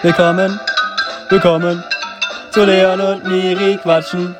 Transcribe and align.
Willkommen, 0.00 0.60
willkommen 1.28 1.82
zu 2.52 2.64
Leon 2.64 3.00
und 3.00 3.26
Miri 3.26 3.78
quatschen. 3.78 4.36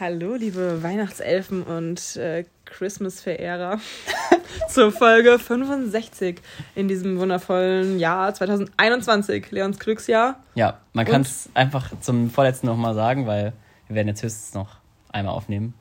Hallo, 0.00 0.34
liebe 0.34 0.82
Weihnachtselfen 0.82 1.62
und 1.62 2.16
äh, 2.16 2.44
Christmas-Verehrer 2.64 3.78
zur 4.68 4.90
Folge 4.90 5.38
65 5.38 6.40
in 6.74 6.88
diesem 6.88 7.20
wundervollen 7.20 8.00
Jahr 8.00 8.34
2021, 8.34 9.52
Leons 9.52 9.78
Glücksjahr. 9.78 10.40
Ja, 10.56 10.78
man 10.92 11.06
kann 11.06 11.20
es 11.20 11.48
einfach 11.54 11.92
zum 12.00 12.28
vorletzten 12.28 12.66
nochmal 12.66 12.96
sagen, 12.96 13.28
weil 13.28 13.52
wir 13.86 13.94
werden 13.94 14.08
jetzt 14.08 14.24
höchstens 14.24 14.54
noch 14.54 14.70
einmal 15.12 15.34
aufnehmen. 15.34 15.74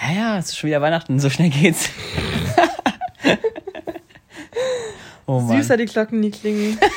Ja, 0.00 0.10
ja, 0.10 0.38
es 0.38 0.46
ist 0.46 0.56
schon 0.56 0.68
wieder 0.68 0.80
Weihnachten, 0.80 1.20
so 1.20 1.28
schnell 1.28 1.50
geht's. 1.50 1.90
oh 5.26 5.40
Mann. 5.40 5.60
Süßer 5.60 5.76
die 5.76 5.84
Glocken 5.84 6.20
nie 6.20 6.30
klingen. 6.30 6.78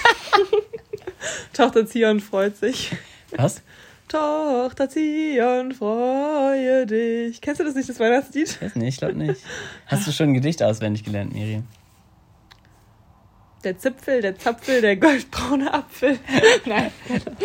Tochter 1.54 1.86
Zion 1.86 2.20
freut 2.20 2.58
sich. 2.58 2.92
Was? 3.32 3.62
Tochter 4.08 4.90
Zion, 4.90 5.72
freue 5.72 6.86
dich. 6.86 7.42
Kennst 7.42 7.62
du 7.62 7.66
das 7.66 7.76
nicht, 7.76 7.90
das 7.90 8.00
Weihnachtslied? 8.00 8.50
Ich 8.50 8.62
weiß 8.62 8.76
nicht, 8.76 8.90
ich 8.90 8.98
glaube 8.98 9.16
nicht. 9.16 9.42
Hast 9.88 10.08
du 10.08 10.12
schon 10.12 10.30
ein 10.30 10.34
Gedicht 10.34 10.62
auswendig 10.62 11.04
gelernt, 11.04 11.34
Miri? 11.34 11.64
Der 13.64 13.78
Zipfel, 13.78 14.22
der 14.22 14.38
Zapfel, 14.38 14.82
der 14.82 14.98
goldbraune 14.98 15.74
Apfel. 15.74 16.20
Nein. 16.66 16.92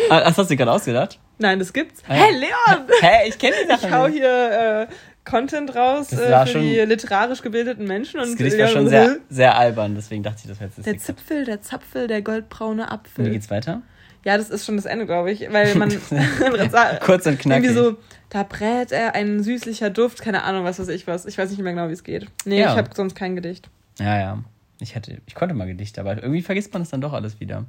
Ah, 0.09 0.19
das 0.19 0.37
hast 0.37 0.51
du 0.51 0.57
gerade 0.57 0.71
ausgedacht? 0.71 1.17
Nein, 1.37 1.59
das 1.59 1.71
gibt's. 1.71 2.03
Ah, 2.07 2.15
ja. 2.15 2.23
Hey, 2.23 2.33
Leon! 2.33 2.87
Hä, 2.87 2.93
hey, 3.07 3.29
ich 3.29 3.39
kenne 3.39 3.55
die 3.63 3.67
Sache 3.67 3.87
Ich 3.87 3.93
hau 3.93 4.07
hier 4.07 4.87
äh, 4.89 4.93
Content 5.23 5.73
raus 5.75 6.11
äh, 6.11 6.45
für 6.45 6.59
die 6.59 6.79
literarisch 6.81 7.41
gebildeten 7.41 7.85
Menschen. 7.85 8.19
Das 8.19 8.35
Gedicht 8.35 8.57
war 8.59 8.67
schon 8.67 8.89
sehr, 8.89 9.17
sehr 9.29 9.57
albern, 9.57 9.95
deswegen 9.95 10.23
dachte 10.23 10.41
ich, 10.43 10.49
das 10.49 10.59
wäre 10.59 10.69
jetzt 10.75 10.85
Der 10.85 10.97
Zipfel, 10.97 11.45
der 11.45 11.61
Zapfel, 11.61 12.07
der 12.07 12.21
goldbraune 12.21 12.91
Apfel. 12.91 13.23
Und 13.23 13.31
wie 13.31 13.33
geht's 13.35 13.49
weiter? 13.49 13.81
Ja, 14.25 14.37
das 14.37 14.49
ist 14.49 14.65
schon 14.65 14.75
das 14.75 14.85
Ende, 14.85 15.05
glaube 15.05 15.31
ich, 15.31 15.51
weil 15.51 15.75
man 15.75 15.89
kurz 16.99 17.25
und 17.25 17.39
knackig. 17.39 17.69
Irgendwie 17.69 17.73
so, 17.73 17.97
da 18.29 18.43
brät 18.43 18.91
er 18.91 19.15
ein 19.15 19.41
süßlicher 19.43 19.89
Duft, 19.89 20.21
keine 20.21 20.43
Ahnung, 20.43 20.65
was 20.65 20.79
weiß 20.79 20.89
ich 20.89 21.07
was. 21.07 21.25
Ich 21.25 21.37
weiß 21.37 21.49
nicht 21.49 21.61
mehr 21.61 21.73
genau, 21.73 21.87
wie 21.87 21.93
es 21.93 22.03
geht. 22.03 22.27
Nee, 22.45 22.59
ja. 22.59 22.71
ich 22.71 22.77
habe 22.77 22.89
sonst 22.93 23.15
kein 23.15 23.35
Gedicht. 23.35 23.69
Ja, 23.99 24.19
ja. 24.19 24.43
Ich 24.81 24.95
hatte, 24.95 25.17
ich 25.25 25.35
konnte 25.35 25.55
mal 25.55 25.67
Gedichte, 25.67 26.01
aber 26.01 26.17
irgendwie 26.17 26.41
vergisst 26.41 26.73
man 26.73 26.81
es 26.81 26.89
dann 26.89 27.01
doch 27.01 27.13
alles 27.13 27.39
wieder. 27.39 27.65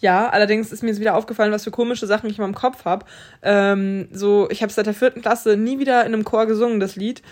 Ja, 0.00 0.28
allerdings 0.28 0.72
ist 0.72 0.82
mir 0.82 0.88
jetzt 0.88 1.00
wieder 1.00 1.14
aufgefallen, 1.14 1.52
was 1.52 1.62
für 1.62 1.70
komische 1.70 2.08
Sachen 2.08 2.28
ich 2.28 2.38
in 2.38 2.42
meinem 2.42 2.56
Kopf 2.56 2.84
habe. 2.84 3.06
Ähm, 3.42 4.08
so, 4.10 4.50
ich 4.50 4.62
habe 4.62 4.72
seit 4.72 4.86
der 4.86 4.94
vierten 4.94 5.22
Klasse 5.22 5.56
nie 5.56 5.78
wieder 5.78 6.04
in 6.04 6.12
einem 6.12 6.24
Chor 6.24 6.46
gesungen, 6.46 6.80
das 6.80 6.96
Lied. 6.96 7.22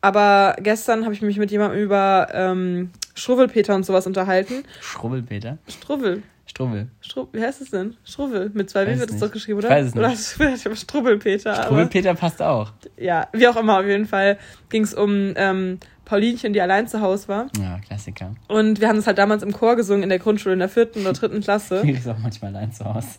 Aber 0.00 0.56
gestern 0.60 1.04
habe 1.04 1.14
ich 1.14 1.22
mich 1.22 1.38
mit 1.38 1.52
jemandem 1.52 1.80
über 1.80 2.28
ähm, 2.32 2.90
Schrubbelpeter 3.14 3.76
und 3.76 3.86
sowas 3.86 4.06
unterhalten. 4.06 4.64
Schrubbelpeter? 4.80 5.58
Strubbel. 5.68 6.22
Strubbel. 6.56 6.88
Strub 7.02 7.34
wie 7.34 7.42
heißt 7.42 7.60
es 7.60 7.70
denn? 7.70 7.98
Strubbel. 8.02 8.50
Mit 8.54 8.70
zwei 8.70 8.86
W 8.86 8.98
wird 8.98 9.10
es 9.10 9.18
doch 9.18 9.30
geschrieben, 9.30 9.58
oder? 9.58 9.68
Ich 9.68 9.94
weiß 9.94 10.18
es 10.18 10.38
nicht. 10.38 10.66
Oder 10.66 10.74
Strubbelpeter. 10.74 11.54
Strubbelpeter 11.54 12.14
passt 12.14 12.40
auch. 12.40 12.72
Ja, 12.96 13.28
wie 13.34 13.46
auch 13.46 13.56
immer, 13.56 13.78
auf 13.78 13.84
jeden 13.84 14.06
Fall 14.06 14.38
ging 14.70 14.82
es 14.82 14.94
um 14.94 15.34
ähm, 15.36 15.78
Paulinchen, 16.06 16.54
die 16.54 16.62
allein 16.62 16.88
zu 16.88 17.02
Hause 17.02 17.28
war. 17.28 17.48
Ja, 17.60 17.78
Klassiker. 17.86 18.34
Und 18.48 18.80
wir 18.80 18.88
haben 18.88 18.96
das 18.96 19.06
halt 19.06 19.18
damals 19.18 19.42
im 19.42 19.52
Chor 19.52 19.76
gesungen 19.76 20.02
in 20.02 20.08
der 20.08 20.18
Grundschule 20.18 20.54
in 20.54 20.60
der 20.60 20.70
vierten 20.70 21.02
oder 21.02 21.12
dritten 21.12 21.42
Klasse. 21.42 21.82
Die 21.84 21.90
ist 21.90 22.08
auch 22.08 22.18
manchmal 22.18 22.56
allein 22.56 22.72
zu 22.72 22.86
Hause. 22.86 23.18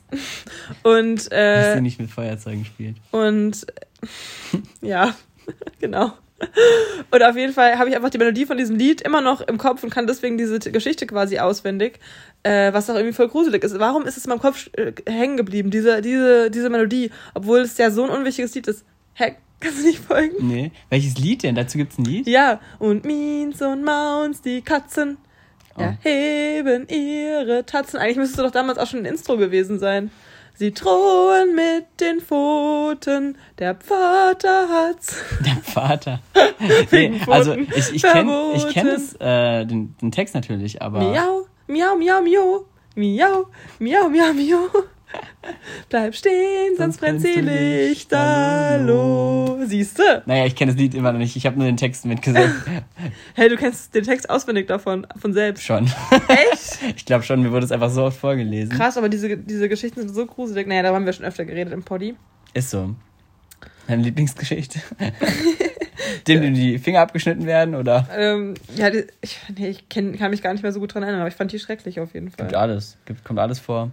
Und 0.82 1.32
äh, 1.32 1.62
Dass 1.62 1.76
sie 1.76 1.82
nicht 1.82 2.00
mit 2.00 2.10
Feuerzeugen 2.10 2.66
spielt. 2.66 2.96
Und 3.12 3.68
ja, 4.82 5.14
genau. 5.80 6.14
Und 7.12 7.24
auf 7.24 7.36
jeden 7.36 7.54
Fall 7.54 7.78
habe 7.78 7.90
ich 7.90 7.96
einfach 7.96 8.10
die 8.10 8.18
Melodie 8.18 8.46
von 8.46 8.58
diesem 8.58 8.76
Lied 8.76 9.02
immer 9.02 9.22
noch 9.22 9.42
im 9.42 9.58
Kopf 9.58 9.84
und 9.84 9.90
kann 9.90 10.08
deswegen 10.08 10.38
diese 10.38 10.60
Geschichte 10.60 11.08
quasi 11.08 11.40
auswendig, 11.40 12.00
äh, 12.44 12.72
was 12.74 12.90
auch 12.90 12.96
irgendwie 12.96 13.14
voll 13.14 13.28
gruselig 13.28 13.64
ist. 13.64 13.80
Warum 13.80 14.06
ist 14.06 14.18
es 14.18 14.26
in 14.26 14.30
meinem 14.30 14.40
Kopf 14.40 14.70
äh, 14.74 14.94
hängen 15.08 15.38
geblieben, 15.38 15.72
diese, 15.72 16.02
diese, 16.02 16.52
diese 16.52 16.70
Melodie, 16.70 17.12
obwohl 17.34 17.62
es 17.62 17.78
ja 17.78 17.90
so 17.92 18.04
ein 18.04 18.10
unwichtiges 18.10 18.54
Lied 18.56 18.68
ist? 18.68 18.86
Hä, 19.14 19.36
kannst 19.60 19.80
du 19.80 19.88
nicht 19.88 20.00
folgen? 20.00 20.48
Nee. 20.48 20.72
Welches 20.90 21.18
Lied 21.18 21.44
denn? 21.44 21.56
Dazu 21.56 21.78
gibt 21.78 21.94
es 21.94 22.00
ein 22.00 22.06
Lied? 22.06 22.28
Ja, 22.28 22.60
und 22.78 23.06
Means 23.06 23.62
und 23.62 23.84
Mounts, 23.84 24.42
die 24.42 24.62
Katzen, 24.62 25.18
oh. 25.76 25.82
erheben 25.82 26.88
ihre 26.88 27.66
Tatzen. 27.66 28.00
Eigentlich 28.00 28.18
müsstest 28.18 28.40
du 28.40 28.44
doch 28.44 28.52
damals 28.52 28.78
auch 28.78 28.88
schon 28.88 29.00
ein 29.00 29.06
Intro 29.06 29.38
gewesen 29.38 29.80
sein. 29.80 30.12
Sie 30.60 30.74
drohen 30.74 31.54
mit 31.54 31.86
den 32.00 32.20
Pfoten, 32.20 33.38
der 33.60 33.76
Vater 33.76 34.68
hat's. 34.68 35.16
Der 35.46 35.58
Vater. 35.58 36.20
nee, 36.92 37.22
also 37.28 37.54
ich, 37.54 37.94
ich 37.94 38.02
kenne 38.02 38.54
ich 38.56 38.68
kenn 38.70 38.88
das, 38.88 39.14
äh, 39.20 39.68
den, 39.68 39.96
den 40.02 40.12
Text 40.12 40.34
natürlich, 40.34 40.82
aber. 40.82 41.00
Miau, 41.02 41.46
miau, 41.68 41.96
miau, 41.96 42.22
miau, 42.24 42.66
miau, 42.96 43.46
miau, 43.78 44.10
miau, 44.10 44.34
miau. 44.34 44.70
Bleib 45.90 46.16
stehen, 46.16 46.76
sonst, 46.78 46.78
sonst 46.78 47.00
brennt 47.00 47.22
sie 47.22 47.42
Lichterloh. 47.42 49.60
Siehst 49.66 50.00
du? 50.00 50.24
Naja, 50.26 50.46
ich 50.46 50.56
kenne 50.56 50.72
das 50.72 50.80
Lied 50.80 50.96
immer 50.96 51.12
noch 51.12 51.20
nicht. 51.20 51.36
Ich 51.36 51.46
habe 51.46 51.58
nur 51.58 51.66
den 51.66 51.76
Text 51.78 52.06
mitgesungen. 52.06 52.54
hey, 53.36 53.50
du 53.50 53.58
kennst 53.58 53.94
den 53.96 54.04
Text 54.04 54.30
auswendig 54.30 54.68
davon, 54.68 55.08
von 55.16 55.34
selbst. 55.34 55.64
Schon. 55.64 55.90
Echt? 56.28 56.80
ich 56.96 57.06
glaube 57.06 57.24
schon, 57.24 57.42
mir 57.42 57.52
wurde 57.52 57.66
es 57.66 57.72
einfach 57.72 57.90
so 57.90 58.04
oft 58.06 58.20
vorgelesen. 58.20 58.76
Krass, 58.76 58.98
aber 58.98 59.10
diese, 59.10 59.38
diese 59.38 59.70
Geschichten 59.70 60.02
sind 60.02 60.14
so 60.14 60.26
gruselig. 60.26 60.68
Naja, 60.68 60.84
da 60.84 60.94
haben 60.94 61.06
wir 61.06 61.14
schon 61.14 61.26
öfter 61.26 61.46
geredet 61.46 61.74
im 61.74 61.84
Poddy. 61.84 62.16
Ist 62.54 62.70
so. 62.70 62.96
Deine 63.88 64.04
Lieblingsgeschichte? 64.04 64.82
Dem 66.28 66.44
ja. 66.44 66.50
die 66.50 66.78
Finger 66.78 67.02
abgeschnitten 67.02 67.46
werden, 67.46 67.76
oder? 67.76 68.08
Ähm, 68.16 68.56
ja, 68.76 68.90
ich, 69.22 69.40
nee, 69.58 69.70
ich 69.70 69.90
kenn, 69.90 70.18
kann 70.18 70.32
mich 70.32 70.42
gar 70.42 70.54
nicht 70.54 70.62
mehr 70.62 70.74
so 70.74 70.80
gut 70.80 70.94
dran 70.94 71.04
erinnern, 71.04 71.22
aber 71.22 71.30
ich 71.30 71.36
fand 71.36 71.52
die 71.52 71.60
schrecklich 71.60 72.00
auf 72.00 72.14
jeden 72.14 72.32
Fall. 72.32 72.48
Gibt 72.48 72.58
alles. 72.58 72.98
Gibt, 73.06 73.24
kommt 73.24 73.40
alles 73.40 73.60
vor. 73.60 73.92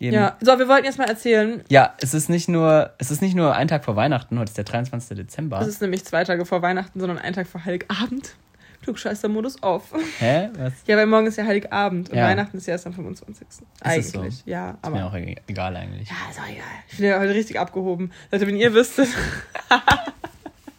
Eben. 0.00 0.14
Ja, 0.14 0.36
so, 0.40 0.58
wir 0.58 0.68
wollten 0.68 0.84
jetzt 0.84 0.98
mal 0.98 1.08
erzählen. 1.08 1.64
Ja, 1.68 1.94
es 2.00 2.14
ist 2.14 2.28
nicht 2.28 2.48
nur, 2.48 2.92
es 2.98 3.10
ist 3.10 3.20
nicht 3.20 3.34
nur 3.34 3.54
ein 3.56 3.66
Tag 3.66 3.84
vor 3.84 3.96
Weihnachten, 3.96 4.38
heute 4.38 4.50
ist 4.50 4.56
der 4.56 4.64
23. 4.64 5.16
Dezember. 5.16 5.60
Es 5.60 5.66
ist 5.66 5.82
nämlich 5.82 6.04
zwei 6.04 6.22
Tage 6.22 6.46
vor 6.46 6.62
Weihnachten, 6.62 7.00
sondern 7.00 7.18
ein 7.18 7.32
Tag 7.32 7.48
vor 7.48 7.64
Heiligabend. 7.64 8.34
Klugscheißer-Modus 8.82 9.62
off. 9.62 9.92
Hä? 10.20 10.50
Was? 10.56 10.72
Ja, 10.86 10.96
weil 10.96 11.06
morgen 11.06 11.26
ist 11.26 11.36
ja 11.36 11.44
Heiligabend 11.44 12.10
und 12.10 12.16
ja. 12.16 12.26
Weihnachten 12.26 12.56
ist 12.58 12.66
ja 12.66 12.74
erst 12.74 12.86
am 12.86 12.92
25. 12.92 13.46
Ist 13.48 13.62
eigentlich. 13.80 14.08
So? 14.12 14.42
Ja, 14.46 14.70
ist 14.70 14.78
aber. 14.82 14.96
Ist 14.96 15.02
mir 15.02 15.06
auch 15.06 15.36
egal 15.48 15.76
eigentlich. 15.76 16.08
Ja, 16.08 16.14
ist 16.30 16.38
auch 16.38 16.48
egal. 16.48 16.64
Ich 16.88 16.96
bin 16.98 17.06
ja 17.06 17.18
heute 17.18 17.34
richtig 17.34 17.58
abgehoben. 17.58 18.12
Leute, 18.30 18.46
wenn 18.46 18.56
ihr 18.56 18.72
wüsstet. 18.72 19.08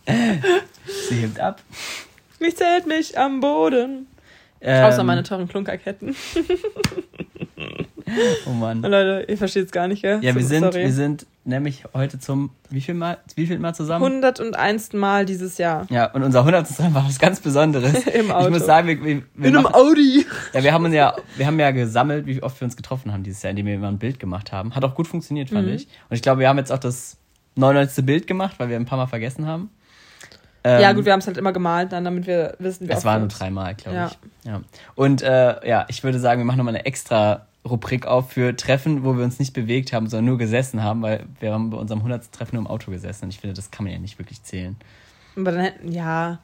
Sie 0.07 1.15
hebt 1.15 1.39
ab. 1.39 1.61
Mich 2.39 2.55
zählt 2.55 2.87
mich 2.87 3.17
am 3.17 3.41
Boden. 3.41 4.07
Ähm, 4.61 4.85
Außer 4.85 5.03
meine 5.03 5.23
teuren 5.23 5.47
Klunkerketten. 5.47 6.15
oh 8.45 8.51
Mann. 8.51 8.81
Leute, 8.81 9.25
ihr 9.27 9.37
versteht 9.37 9.65
es 9.65 9.71
gar 9.71 9.87
nicht, 9.87 10.01
gell? 10.01 10.19
Ja, 10.21 10.35
wir 10.35 10.43
sind, 10.43 10.73
wir 10.73 10.91
sind 10.91 11.25
nämlich 11.43 11.83
heute 11.93 12.19
zum, 12.19 12.51
wie 12.69 12.81
viel 12.81 12.93
Mal, 12.93 13.17
wie 13.35 13.47
viel 13.47 13.59
Mal 13.59 13.73
zusammen? 13.73 14.05
101. 14.05 14.93
Mal 14.93 15.25
dieses 15.25 15.57
Jahr. 15.57 15.85
Ja, 15.89 16.11
und 16.11 16.23
unser 16.23 16.39
100. 16.39 16.79
Mal 16.79 16.93
war 16.93 17.05
was 17.05 17.19
ganz 17.19 17.39
Besonderes. 17.39 18.05
Im 18.07 18.31
Auto. 18.31 18.47
Ich 18.47 18.53
muss 18.53 18.65
sagen, 18.65 18.87
wir, 18.87 19.03
wir, 19.03 19.23
wir 19.33 19.49
In 19.49 19.57
einem 19.57 19.67
Audi. 19.67 20.25
Ja, 20.53 20.63
wir 20.63 20.73
haben 20.73 20.85
uns 20.85 20.93
ja, 20.93 21.15
wir 21.35 21.45
haben 21.45 21.59
ja 21.59 21.71
gesammelt, 21.71 22.25
wie 22.25 22.41
oft 22.41 22.59
wir 22.59 22.65
uns 22.65 22.77
getroffen 22.77 23.11
haben 23.11 23.23
dieses 23.23 23.41
Jahr, 23.43 23.51
indem 23.51 23.65
wir 23.65 23.75
immer 23.75 23.89
ein 23.89 23.99
Bild 23.99 24.19
gemacht 24.19 24.51
haben. 24.51 24.75
Hat 24.75 24.83
auch 24.83 24.95
gut 24.95 25.07
funktioniert, 25.07 25.49
fand 25.49 25.67
mhm. 25.67 25.73
ich. 25.73 25.87
Und 26.09 26.15
ich 26.15 26.21
glaube, 26.21 26.39
wir 26.39 26.49
haben 26.49 26.57
jetzt 26.57 26.71
auch 26.71 26.79
das 26.79 27.17
99. 27.55 28.05
Bild 28.05 28.27
gemacht, 28.27 28.55
weil 28.57 28.69
wir 28.69 28.75
ein 28.75 28.85
paar 28.85 28.97
Mal 28.97 29.07
vergessen 29.07 29.45
haben. 29.45 29.69
Ähm, 30.63 30.81
ja, 30.81 30.91
gut, 30.91 31.05
wir 31.05 31.13
haben 31.13 31.19
es 31.19 31.27
halt 31.27 31.37
immer 31.37 31.53
gemalt, 31.53 31.93
dann, 31.93 32.03
damit 32.03 32.27
wir 32.27 32.55
wissen, 32.59 32.87
wie 32.87 32.91
Es 32.91 33.05
waren 33.05 33.21
nur 33.21 33.29
dreimal, 33.29 33.75
glaube 33.75 33.97
ja. 33.97 34.07
ich. 34.07 34.17
Ja. 34.45 34.61
Und 34.95 35.21
äh, 35.21 35.67
ja, 35.67 35.85
ich 35.87 36.03
würde 36.03 36.19
sagen, 36.19 36.41
wir 36.41 36.45
machen 36.45 36.57
nochmal 36.57 36.75
eine 36.75 36.85
extra 36.85 37.47
Rubrik 37.67 38.05
auf 38.05 38.31
für 38.31 38.55
Treffen, 38.55 39.03
wo 39.03 39.17
wir 39.17 39.23
uns 39.23 39.39
nicht 39.39 39.53
bewegt 39.53 39.91
haben, 39.93 40.07
sondern 40.07 40.25
nur 40.25 40.37
gesessen 40.37 40.81
haben, 40.83 41.01
weil 41.01 41.25
wir 41.39 41.53
haben 41.53 41.69
bei 41.69 41.77
unserem 41.77 41.99
100. 41.99 42.31
Treffen 42.31 42.55
nur 42.55 42.63
im 42.63 42.67
Auto 42.67 42.91
gesessen 42.91 43.25
und 43.25 43.29
ich 43.31 43.39
finde, 43.39 43.55
das 43.55 43.69
kann 43.71 43.83
man 43.83 43.93
ja 43.93 43.99
nicht 43.99 44.17
wirklich 44.17 44.41
zählen. 44.43 44.75
Aber 45.35 45.51
dann 45.51 45.61
hätten, 45.61 45.91
ja. 45.91 46.39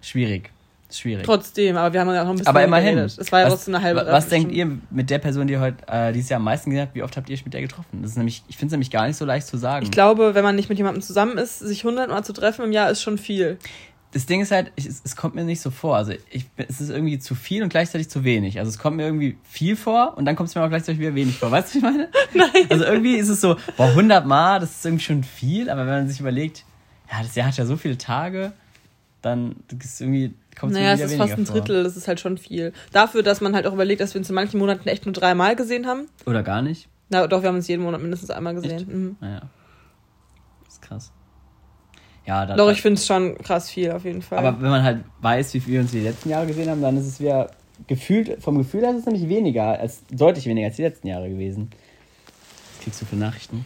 Schwierig. 0.00 0.50
Schwierig. 0.90 1.26
Trotzdem, 1.26 1.76
aber 1.76 1.92
wir 1.92 2.00
haben 2.00 2.08
ja 2.08 2.22
auch 2.22 2.24
noch 2.24 2.30
ein 2.30 2.36
bisschen. 2.36 2.48
Aber 2.48 2.64
immerhin. 2.64 2.96
Es 2.96 3.30
war 3.30 3.40
ja 3.40 3.48
trotzdem 3.48 3.74
eine 3.74 3.84
halbe 3.84 4.06
Was 4.06 4.28
denkt 4.28 4.50
ihr 4.52 4.78
mit 4.90 5.10
der 5.10 5.18
Person, 5.18 5.46
die 5.46 5.52
ihr 5.52 5.60
heute 5.60 5.76
äh, 5.86 6.12
dieses 6.12 6.30
Jahr 6.30 6.38
am 6.38 6.44
meisten 6.44 6.70
gesagt 6.70 6.88
habt, 6.88 6.96
wie 6.96 7.02
oft 7.02 7.14
habt 7.16 7.28
ihr 7.28 7.34
euch 7.34 7.44
mit 7.44 7.52
der 7.52 7.60
getroffen? 7.60 8.00
Das 8.00 8.12
ist 8.12 8.16
nämlich, 8.16 8.42
ich 8.48 8.56
finde 8.56 8.68
es 8.68 8.72
nämlich 8.72 8.90
gar 8.90 9.06
nicht 9.06 9.16
so 9.16 9.26
leicht 9.26 9.46
zu 9.46 9.58
sagen. 9.58 9.84
Ich 9.84 9.90
glaube, 9.90 10.34
wenn 10.34 10.44
man 10.44 10.56
nicht 10.56 10.70
mit 10.70 10.78
jemandem 10.78 11.02
zusammen 11.02 11.36
ist, 11.36 11.58
sich 11.58 11.84
hundertmal 11.84 12.24
zu 12.24 12.32
treffen 12.32 12.64
im 12.64 12.72
Jahr 12.72 12.90
ist 12.90 13.02
schon 13.02 13.18
viel. 13.18 13.58
Das 14.12 14.24
Ding 14.24 14.40
ist 14.40 14.50
halt, 14.50 14.72
ich, 14.76 14.86
es, 14.86 15.02
es, 15.04 15.16
kommt 15.16 15.34
mir 15.34 15.44
nicht 15.44 15.60
so 15.60 15.70
vor. 15.70 15.96
Also 15.96 16.12
ich, 16.30 16.46
es 16.56 16.80
ist 16.80 16.88
irgendwie 16.88 17.18
zu 17.18 17.34
viel 17.34 17.62
und 17.62 17.68
gleichzeitig 17.68 18.08
zu 18.08 18.24
wenig. 18.24 18.58
Also 18.58 18.70
es 18.70 18.78
kommt 18.78 18.96
mir 18.96 19.04
irgendwie 19.04 19.36
viel 19.44 19.76
vor 19.76 20.16
und 20.16 20.24
dann 20.24 20.34
kommt 20.34 20.48
es 20.48 20.54
mir 20.54 20.62
auch 20.62 20.68
gleichzeitig 20.68 21.00
wieder 21.00 21.14
wenig 21.14 21.36
vor. 21.36 21.50
Weißt 21.50 21.74
du, 21.74 21.82
was 21.82 21.90
ich 21.90 21.98
meine? 21.98 22.08
Nein. 22.34 22.66
Also 22.70 22.84
irgendwie 22.84 23.16
ist 23.16 23.28
es 23.28 23.40
so, 23.40 23.56
boah, 23.76 23.88
100 23.88 24.26
Mal, 24.26 24.60
das 24.60 24.70
ist 24.70 24.86
irgendwie 24.86 25.04
schon 25.04 25.24
viel. 25.24 25.68
Aber 25.68 25.82
wenn 25.82 25.92
man 25.92 26.08
sich 26.08 26.20
überlegt, 26.20 26.64
ja, 27.10 27.22
das 27.22 27.34
Jahr 27.34 27.48
hat 27.48 27.56
ja 27.58 27.66
so 27.66 27.76
viele 27.76 27.98
Tage, 27.98 28.52
dann 29.20 29.56
ist 29.70 29.94
es 29.94 30.00
irgendwie 30.00 30.34
kommt 30.58 30.72
naja, 30.72 30.92
es 30.92 31.00
ist 31.00 31.16
fast 31.16 31.34
ein 31.34 31.44
Drittel, 31.44 31.76
vor. 31.76 31.84
das 31.84 31.96
ist 31.96 32.08
halt 32.08 32.20
schon 32.20 32.36
viel. 32.36 32.72
Dafür, 32.92 33.22
dass 33.22 33.40
man 33.40 33.54
halt 33.54 33.66
auch 33.66 33.72
überlegt, 33.72 34.00
dass 34.00 34.14
wir 34.14 34.18
uns 34.18 34.28
in 34.28 34.34
manchen 34.34 34.58
Monaten 34.58 34.88
echt 34.88 35.06
nur 35.06 35.12
dreimal 35.12 35.56
gesehen 35.56 35.86
haben. 35.86 36.08
Oder 36.26 36.42
gar 36.42 36.62
nicht. 36.62 36.88
Na 37.08 37.26
doch, 37.26 37.42
wir 37.42 37.48
haben 37.48 37.56
uns 37.56 37.68
jeden 37.68 37.82
Monat 37.82 38.00
mindestens 38.02 38.30
einmal 38.30 38.54
gesehen. 38.54 38.86
Mhm. 38.88 39.16
Naja. 39.20 39.42
Das 40.64 40.74
ist 40.74 40.82
krass. 40.82 41.12
Ja, 42.28 42.44
Doch, 42.44 42.70
ich 42.70 42.82
finde 42.82 43.00
es 43.00 43.06
schon 43.06 43.38
krass 43.38 43.70
viel, 43.70 43.90
auf 43.90 44.04
jeden 44.04 44.20
Fall. 44.20 44.38
Aber 44.38 44.60
wenn 44.60 44.68
man 44.68 44.82
halt 44.82 44.98
weiß, 45.22 45.54
wie 45.54 45.60
viel 45.60 45.72
wir 45.72 45.80
uns 45.80 45.92
die 45.92 46.00
letzten 46.00 46.28
Jahre 46.28 46.46
gesehen 46.46 46.68
haben, 46.68 46.82
dann 46.82 46.98
ist 46.98 47.06
es 47.06 47.20
wieder 47.20 47.50
gefühlt, 47.86 48.42
vom 48.42 48.58
Gefühl 48.58 48.82
her 48.82 48.90
ist 48.90 48.98
es 48.98 49.06
nämlich 49.06 49.30
weniger, 49.30 49.80
als 49.80 50.02
deutlich 50.10 50.44
weniger 50.44 50.66
als 50.66 50.76
die 50.76 50.82
letzten 50.82 51.08
Jahre 51.08 51.30
gewesen. 51.30 51.70
Was 52.74 52.84
kriegst 52.84 53.00
du 53.00 53.06
für 53.06 53.16
Nachrichten? 53.16 53.64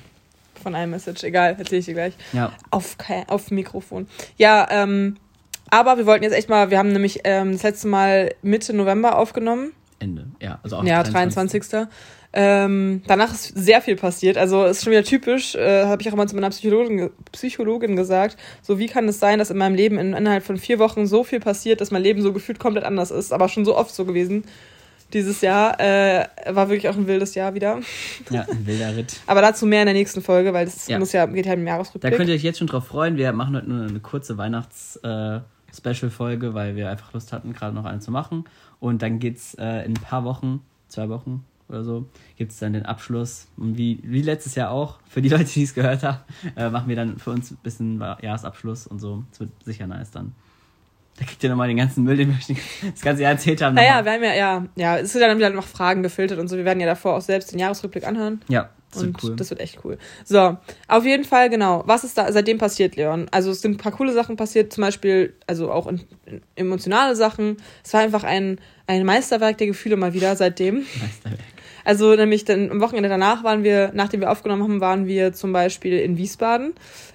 Von 0.63 0.77
einem 0.77 0.93
Message, 0.93 1.25
egal, 1.25 1.57
erzähle 1.59 1.81
ich 1.81 1.87
dir 1.87 1.95
gleich. 1.95 2.15
Ja. 2.33 2.53
Auf, 2.71 2.97
auf 3.27 3.51
Mikrofon. 3.51 4.07
Ja, 4.37 4.69
ähm, 4.71 5.17
aber 5.69 5.99
wir 5.99 6.07
wollten 6.07 6.23
jetzt 6.23 6.35
echt 6.35 6.49
mal, 6.49 6.71
wir 6.71 6.79
haben 6.79 6.93
nämlich 6.93 7.23
ähm, 7.25 7.51
das 7.51 7.65
letzte 7.65 7.89
Mal 7.89 8.33
Mitte 8.43 8.73
November 8.75 9.19
aufgenommen. 9.19 9.73
Ende, 9.99 10.27
ja. 10.41 10.61
Also 10.63 10.77
auch 10.77 10.85
ja, 10.85 11.03
23. 11.03 11.63
23. 11.63 11.89
Ähm, 12.35 13.03
danach 13.07 13.33
ist 13.33 13.49
sehr 13.49 13.83
viel 13.83 13.97
passiert. 13.97 14.39
Also 14.39 14.65
ist 14.65 14.83
schon 14.83 14.93
wieder 14.93 15.05
typisch, 15.05 15.55
äh, 15.55 15.85
habe 15.85 16.01
ich 16.01 16.09
auch 16.09 16.15
immer 16.15 16.27
zu 16.27 16.35
meiner 16.35 16.51
Psychologin, 16.51 17.11
Psychologin 17.33 17.95
gesagt. 17.95 18.39
So, 18.63 18.79
wie 18.79 18.87
kann 18.87 19.07
es 19.07 19.21
sein, 19.21 19.39
dass 19.39 19.51
in 19.51 19.59
meinem 19.59 19.75
Leben 19.75 19.99
in, 19.99 20.15
innerhalb 20.15 20.45
von 20.45 20.57
vier 20.57 20.79
Wochen 20.79 21.07
so 21.07 21.25
viel 21.25 21.41
passiert, 21.41 21.83
dass 21.83 21.91
mein 21.91 22.03
Leben 22.03 22.23
so 22.23 22.33
gefühlt 22.33 22.59
komplett 22.59 22.85
anders 22.85 23.11
ist, 23.11 23.35
aber 23.35 23.49
schon 23.49 23.67
so 23.67 23.77
oft 23.77 23.95
so 23.95 24.05
gewesen. 24.05 24.45
Dieses 25.13 25.43
Jahr 25.43 25.79
äh, 25.79 26.27
war 26.49 26.71
wirklich 26.71 26.89
auch 26.89 26.97
ein 26.97 27.07
wildes 27.07 27.35
Jahr 27.35 27.53
wieder. 27.53 27.81
Ja, 28.31 28.47
ein 28.51 28.67
wilder 28.67 28.97
Ritt. 28.97 29.21
aber 29.27 29.43
dazu 29.43 29.67
mehr 29.67 29.83
in 29.83 29.87
der 29.87 29.95
nächsten 29.95 30.23
Folge, 30.23 30.55
weil 30.55 30.65
das 30.65 30.89
ja. 30.89 30.99
muss 30.99 31.13
ja, 31.13 31.27
geht 31.27 31.45
ja 31.45 31.53
im 31.53 31.67
Jahresrückblick. 31.67 32.13
Da 32.13 32.17
könnt 32.17 32.31
ihr 32.31 32.35
euch 32.35 32.43
jetzt 32.43 32.59
schon 32.59 32.67
drauf 32.67 32.87
freuen. 32.87 33.19
Wir 33.19 33.31
machen 33.33 33.55
heute 33.55 33.69
nur 33.69 33.87
eine 33.87 34.01
kurze 34.01 34.39
Weihnachts-Special-Folge, 34.39 36.47
äh, 36.47 36.55
weil 36.55 36.77
wir 36.77 36.89
einfach 36.89 37.13
Lust 37.13 37.35
hatten, 37.35 37.53
gerade 37.53 37.75
noch 37.75 37.85
eine 37.85 38.01
zu 38.01 38.11
machen. 38.11 38.45
Und 38.81 39.03
dann 39.03 39.19
geht's 39.19 39.53
äh, 39.55 39.85
in 39.85 39.93
ein 39.93 40.03
paar 40.03 40.25
Wochen, 40.25 40.63
zwei 40.89 41.11
Wochen, 41.11 41.45
oder 41.73 41.85
so, 41.85 42.07
gibt 42.37 42.53
es 42.53 42.59
dann 42.59 42.73
den 42.73 42.87
Abschluss. 42.87 43.49
Und 43.57 43.77
wie, 43.77 43.99
wie 44.03 44.23
letztes 44.23 44.55
Jahr 44.55 44.71
auch, 44.71 44.99
für 45.09 45.23
die 45.23 45.29
Leute, 45.31 45.45
die 45.45 45.63
es 45.63 45.75
gehört 45.75 46.03
haben, 46.03 46.19
äh, 46.57 46.71
machen 46.71 46.89
wir 46.89 46.97
dann 46.97 47.19
für 47.19 47.31
uns 47.31 47.51
ein 47.51 47.59
bisschen 47.63 48.01
Jahresabschluss 48.01 48.87
und 48.87 48.99
so. 48.99 49.25
Es 49.33 49.41
wird 49.41 49.51
sicher 49.65 49.87
nice 49.87 50.11
dann. 50.11 50.33
Da 51.19 51.27
kriegt 51.27 51.43
ihr 51.45 51.51
nochmal 51.51 51.69
den 51.69 51.77
ganzen 51.77 52.05
Müll, 52.05 52.17
den 52.17 52.29
wir 52.31 52.57
das 52.91 53.01
ganze 53.01 53.23
Jahr 53.23 53.33
erzählt 53.33 53.61
haben. 53.61 53.75
Naja, 53.75 54.05
wir 54.05 54.13
haben 54.13 54.25
ja, 54.25 54.35
ja, 54.35 54.67
ja, 54.77 54.99
es 54.99 55.13
sind 55.13 55.21
dann 55.21 55.37
wieder 55.37 55.51
noch 55.51 55.67
Fragen 55.67 56.03
gefiltert 56.03 56.39
und 56.39 56.49
so. 56.49 56.57
Wir 56.57 56.65
werden 56.65 56.81
ja 56.81 56.87
davor 56.87 57.17
auch 57.17 57.21
selbst 57.21 57.53
den 57.53 57.59
Jahresrückblick 57.59 58.07
anhören. 58.07 58.41
Ja, 58.49 58.71
das 58.93 59.03
wird 59.05 59.23
cool. 59.23 59.37
Das 59.37 59.51
wird 59.51 59.61
echt 59.61 59.79
cool. 59.85 59.99
So, 60.25 60.57
auf 60.89 61.05
jeden 61.05 61.25
Fall, 61.25 61.51
genau. 61.51 61.83
Was 61.87 62.05
ist 62.05 62.17
da 62.17 62.33
seitdem 62.33 62.59
passiert, 62.59 62.97
Leon? 62.97 63.27
Also, 63.31 63.51
es 63.51 63.61
sind 63.61 63.73
ein 63.73 63.77
paar 63.79 63.93
coole 63.93 64.13
Sachen 64.13 64.37
passiert, 64.37 64.73
zum 64.73 64.83
Beispiel, 64.83 65.35
also 65.47 65.71
auch 65.71 65.87
in, 65.87 66.03
in 66.27 66.43
emotionale 66.57 67.15
Sachen. 67.15 67.57
Es 67.85 67.93
war 67.93 68.01
einfach 68.01 68.25
ein, 68.25 68.59
ein 68.87 69.05
Meisterwerk 69.05 69.59
der 69.59 69.67
Gefühle 69.67 69.97
mal 69.97 70.15
wieder 70.15 70.35
seitdem. 70.37 70.85
Meisterwerk. 71.01 71.41
Also 71.85 72.15
nämlich 72.15 72.45
dann 72.45 72.71
am 72.71 72.81
Wochenende 72.81 73.09
danach 73.09 73.45
waren 73.45 73.65
wir, 73.65 73.91
nachdem 73.95 74.21
wir 74.21 74.31
aufgenommen 74.31 74.63
haben, 74.63 74.81
waren 74.81 75.07
wir 75.07 75.33
zum 75.33 75.53
Beispiel 75.53 75.99
in 75.99 76.17
Wiesbaden. 76.17 76.75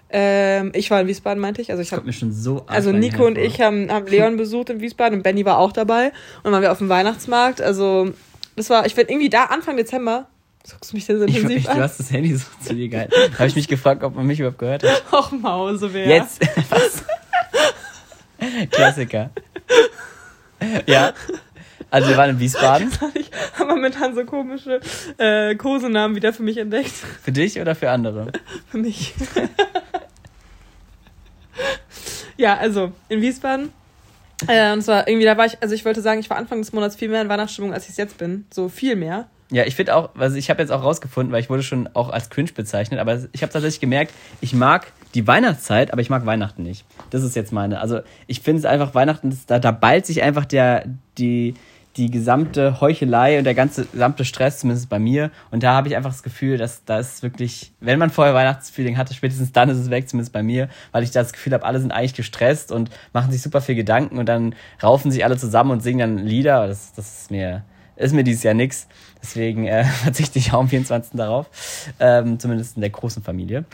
Ähm, 0.09 0.71
ich 0.73 0.89
war 0.89 1.01
in 1.01 1.07
Wiesbaden, 1.07 1.41
meinte 1.41 1.61
ich. 1.61 1.71
Also 1.71 1.81
ich 1.81 1.91
habe 1.91 2.05
mir 2.05 2.13
schon 2.13 2.31
so. 2.31 2.63
Also 2.67 2.91
Nico 2.91 3.25
und 3.25 3.37
ich 3.37 3.59
haben, 3.61 3.91
haben 3.91 4.07
Leon 4.07 4.37
besucht 4.37 4.69
in 4.69 4.79
Wiesbaden 4.79 5.19
und 5.19 5.23
Benny 5.23 5.45
war 5.45 5.57
auch 5.57 5.71
dabei. 5.71 6.07
Und 6.07 6.45
dann 6.45 6.53
waren 6.53 6.61
wir 6.61 6.71
auf 6.71 6.77
dem 6.77 6.89
Weihnachtsmarkt. 6.89 7.61
Also 7.61 8.11
das 8.55 8.69
war, 8.69 8.85
ich 8.85 8.95
bin 8.95 9.07
irgendwie 9.07 9.29
da 9.29 9.45
Anfang 9.45 9.77
Dezember. 9.77 10.27
Guckst 10.69 10.91
du 10.91 10.97
mich 10.97 11.05
denn 11.05 11.19
so 11.19 11.25
intensiv 11.25 11.49
ich, 11.49 11.63
ich, 11.63 11.69
an? 11.69 11.77
Du 11.77 11.83
hast 11.83 11.99
das 11.99 12.11
Handy 12.11 12.35
so 12.35 12.45
zu 12.61 12.75
dir 12.75 12.89
gehalten. 12.89 13.13
Da 13.31 13.39
habe 13.39 13.47
ich 13.47 13.55
mich 13.55 13.67
gefragt, 13.67 14.03
ob 14.03 14.15
man 14.15 14.25
mich 14.27 14.39
überhaupt 14.39 14.59
gehört 14.59 14.83
hat. 14.83 15.03
Och, 15.13 15.31
Mausewehr. 15.31 16.07
Jetzt. 16.07 16.41
Was? 16.69 17.05
Klassiker. 18.71 19.29
Ja. 20.85 21.13
Also 21.89 22.09
wir 22.09 22.17
waren 22.17 22.31
in 22.31 22.39
Wiesbaden. 22.39 22.91
Ich 23.13 23.31
habe 23.59 23.69
momentan 23.69 24.15
so 24.15 24.25
komische 24.25 24.79
äh, 25.17 25.55
Kosenamen 25.55 26.15
wieder 26.15 26.33
für 26.33 26.43
mich 26.43 26.57
entdeckt. 26.57 26.91
Für 26.91 27.31
dich 27.31 27.59
oder 27.59 27.75
für 27.75 27.89
andere? 27.89 28.31
für 28.69 28.77
mich. 28.77 29.13
ja, 32.37 32.57
also 32.57 32.91
in 33.09 33.21
Wiesbaden. 33.21 33.71
Äh, 34.47 34.73
und 34.73 34.81
zwar 34.81 35.07
irgendwie, 35.07 35.25
da 35.25 35.37
war 35.37 35.45
ich, 35.45 35.61
also 35.61 35.73
ich 35.73 35.83
wollte 35.85 36.01
sagen, 36.01 36.19
ich 36.19 36.29
war 36.29 36.37
Anfang 36.37 36.59
des 36.59 36.73
Monats 36.73 36.95
viel 36.95 37.09
mehr 37.09 37.21
in 37.21 37.29
Weihnachtsstimmung, 37.29 37.73
als 37.73 37.85
ich 37.85 37.91
es 37.91 37.97
jetzt 37.97 38.17
bin. 38.17 38.45
So 38.53 38.69
viel 38.69 38.95
mehr. 38.95 39.27
Ja, 39.49 39.63
ich 39.63 39.75
finde 39.75 39.95
auch, 39.95 40.09
also 40.15 40.35
ich 40.35 40.49
habe 40.49 40.61
jetzt 40.61 40.71
auch 40.71 40.83
rausgefunden, 40.83 41.31
weil 41.31 41.41
ich 41.41 41.49
wurde 41.49 41.63
schon 41.63 41.89
auch 41.93 42.09
als 42.09 42.29
cringe 42.29 42.51
bezeichnet, 42.51 42.99
aber 42.99 43.17
ich 43.31 43.41
habe 43.41 43.53
tatsächlich 43.53 43.79
gemerkt, 43.79 44.13
ich 44.41 44.53
mag 44.53 44.91
die 45.13 45.25
Weihnachtszeit, 45.25 45.93
aber 45.93 46.01
ich 46.01 46.09
mag 46.09 46.25
Weihnachten 46.25 46.63
nicht. 46.63 46.85
Das 47.11 47.23
ist 47.23 47.35
jetzt 47.35 47.53
meine. 47.53 47.79
Also 47.79 48.01
ich 48.27 48.41
finde 48.41 48.59
es 48.59 48.65
einfach, 48.65 48.93
Weihnachten, 48.93 49.37
da, 49.47 49.59
da 49.59 49.71
ballt 49.71 50.05
sich 50.05 50.21
einfach 50.21 50.43
der, 50.43 50.85
die, 51.17 51.55
die 51.97 52.11
gesamte 52.11 52.79
Heuchelei 52.79 53.39
und 53.39 53.43
der 53.43 53.55
ganze 53.55 53.85
gesamte 53.85 54.23
Stress, 54.23 54.59
zumindest 54.59 54.87
bei 54.87 54.99
mir. 54.99 55.31
Und 55.51 55.63
da 55.63 55.73
habe 55.73 55.87
ich 55.87 55.95
einfach 55.95 56.11
das 56.11 56.23
Gefühl, 56.23 56.57
dass 56.57 56.85
das 56.85 57.23
wirklich, 57.23 57.71
wenn 57.79 57.97
man 57.97 58.11
vorher 58.11 58.33
Weihnachtsfeeling 58.35 58.97
hatte, 58.97 59.13
spätestens 59.13 59.51
dann 59.51 59.69
ist 59.69 59.77
es 59.77 59.89
weg, 59.89 60.07
zumindest 60.07 60.31
bei 60.31 60.43
mir, 60.43 60.69
weil 60.91 61.03
ich 61.03 61.11
das 61.11 61.33
Gefühl 61.33 61.53
habe, 61.53 61.65
alle 61.65 61.79
sind 61.79 61.91
eigentlich 61.91 62.13
gestresst 62.13 62.71
und 62.71 62.91
machen 63.13 63.31
sich 63.31 63.41
super 63.41 63.61
viel 63.61 63.75
Gedanken 63.75 64.19
und 64.19 64.27
dann 64.27 64.55
raufen 64.81 65.11
sich 65.11 65.25
alle 65.25 65.37
zusammen 65.37 65.71
und 65.71 65.81
singen 65.81 65.99
dann 65.99 66.17
Lieder. 66.25 66.67
Das, 66.67 66.93
das 66.93 67.21
ist 67.21 67.31
mir, 67.31 67.63
ist 67.95 68.13
mir 68.13 68.23
dieses 68.23 68.43
Jahr 68.43 68.53
nix. 68.53 68.87
Deswegen 69.21 69.65
äh, 69.65 69.83
verzichte 70.03 70.37
ich 70.37 70.53
auch 70.53 70.59
am 70.59 70.69
24. 70.69 71.13
darauf. 71.17 71.49
Ähm, 71.99 72.39
zumindest 72.39 72.77
in 72.77 72.81
der 72.81 72.91
großen 72.91 73.23
Familie. 73.23 73.65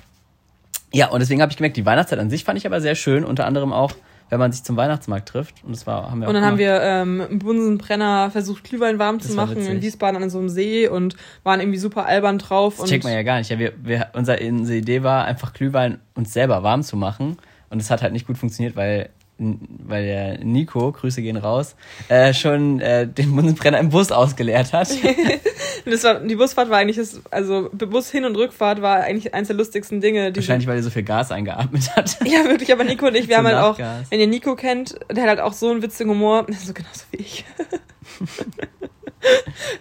Ja, 0.93 1.09
und 1.09 1.19
deswegen 1.19 1.41
habe 1.41 1.51
ich 1.51 1.57
gemerkt, 1.57 1.75
die 1.75 1.85
Weihnachtszeit 1.85 2.19
an 2.19 2.29
sich 2.29 2.43
fand 2.43 2.57
ich 2.57 2.65
aber 2.65 2.79
sehr 2.79 2.95
schön, 2.95 3.25
unter 3.25 3.45
anderem 3.47 3.73
auch 3.73 3.93
wenn 4.33 4.39
man 4.39 4.51
sich 4.51 4.63
zum 4.63 4.77
Weihnachtsmarkt 4.77 5.30
trifft. 5.30 5.63
Und 5.63 5.75
das 5.75 5.85
war, 5.85 6.09
haben 6.09 6.21
wir 6.21 6.27
Und 6.27 6.33
dann 6.33 6.44
haben 6.44 6.57
wir 6.57 6.81
ähm, 6.81 7.21
im 7.30 7.38
Bunsenbrenner 7.38 8.31
versucht, 8.31 8.63
Glühwein 8.63 8.97
warm 8.97 9.19
das 9.19 9.27
zu 9.27 9.35
machen 9.35 9.57
witzig. 9.57 9.69
in 9.69 9.81
Wiesbaden 9.83 10.24
an 10.24 10.30
so 10.31 10.39
einem 10.39 10.50
See 10.50 10.88
und 10.88 11.15
waren 11.44 11.59
irgendwie 11.59 11.77
super 11.77 12.07
albern 12.07 12.39
drauf. 12.39 12.77
Das 12.80 12.89
checkt 12.89 13.03
man 13.03 13.13
ja 13.13 13.21
gar 13.21 13.38
nicht. 13.38 13.51
Ja, 13.51 13.59
wir, 13.59 13.74
wir, 13.83 14.07
unsere, 14.13 14.39
unsere 14.50 14.80
Idee 14.80 15.03
war, 15.03 15.25
einfach 15.25 15.53
Glühwein 15.53 16.00
uns 16.15 16.33
selber 16.33 16.63
warm 16.63 16.81
zu 16.81 16.97
machen. 16.97 17.38
Und 17.69 17.80
es 17.80 17.91
hat 17.91 18.01
halt 18.01 18.13
nicht 18.13 18.25
gut 18.25 18.38
funktioniert, 18.39 18.75
weil 18.75 19.09
weil 19.38 20.06
der 20.06 20.44
Nico, 20.44 20.91
Grüße 20.91 21.21
gehen 21.21 21.38
raus, 21.38 21.75
äh, 22.07 22.33
schon 22.33 22.80
äh, 22.80 23.07
den 23.07 23.35
Bunsenbrenner 23.35 23.80
im 23.80 23.89
Bus 23.89 24.12
ausgeleert 24.12 24.74
hat. 24.74 24.89
war, 25.85 26.19
die 26.19 26.35
Busfahrt 26.35 26.69
war 26.69 26.77
eigentlich, 26.77 26.97
das, 26.97 27.21
also 27.31 27.69
Bus 27.74 28.09
hin 28.09 28.25
und 28.25 28.35
Rückfahrt 28.35 28.81
war 28.81 28.97
eigentlich 28.97 29.33
eins 29.33 29.47
der 29.47 29.57
lustigsten 29.57 30.01
Dinge. 30.01 30.35
Wahrscheinlich, 30.35 30.68
weil 30.68 30.77
er 30.77 30.83
so 30.83 30.89
viel 30.89 31.03
Gas 31.03 31.31
eingeatmet 31.31 31.95
hat. 31.95 32.18
Ja, 32.25 32.45
wirklich, 32.45 32.71
aber 32.71 32.83
Nico 32.83 33.07
und 33.07 33.15
ich, 33.15 33.27
wir 33.27 33.35
so 33.41 33.44
haben 33.44 33.47
halt 33.47 33.57
auch, 33.57 33.77
wenn 34.09 34.19
ihr 34.19 34.27
Nico 34.27 34.56
kennt, 34.56 34.95
der 35.12 35.24
hat 35.24 35.30
halt 35.30 35.39
auch 35.39 35.53
so 35.53 35.69
einen 35.69 35.81
witzigen 35.81 36.12
Humor, 36.12 36.45
so 36.50 36.74
genauso 36.74 37.03
wie 37.12 37.18
ich. 37.18 37.45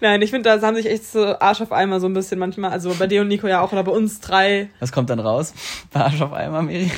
Nein, 0.01 0.23
ich 0.23 0.31
finde, 0.31 0.51
da 0.51 0.67
haben 0.67 0.77
sich 0.77 0.87
echt 0.87 1.05
so 1.05 1.39
Arsch 1.39 1.61
auf 1.61 1.73
Eimer 1.73 2.01
so 2.01 2.07
ein 2.07 2.15
bisschen 2.15 2.39
manchmal. 2.39 2.71
Also 2.71 2.95
bei 2.99 3.07
dir 3.07 3.23
und 3.23 3.29
Nico 3.29 3.47
ja 3.47 3.61
auch 3.61 3.73
oder 3.73 3.85
bei 3.85 3.93
uns 3.93 4.21
drei. 4.21 4.71
Was 4.81 4.93
kommt 4.93 5.11
dann 5.11 5.21
raus? 5.21 5.55
Arsch 5.93 6.21
auf 6.21 6.33
Eimer, 6.33 6.63
Miri? 6.63 6.91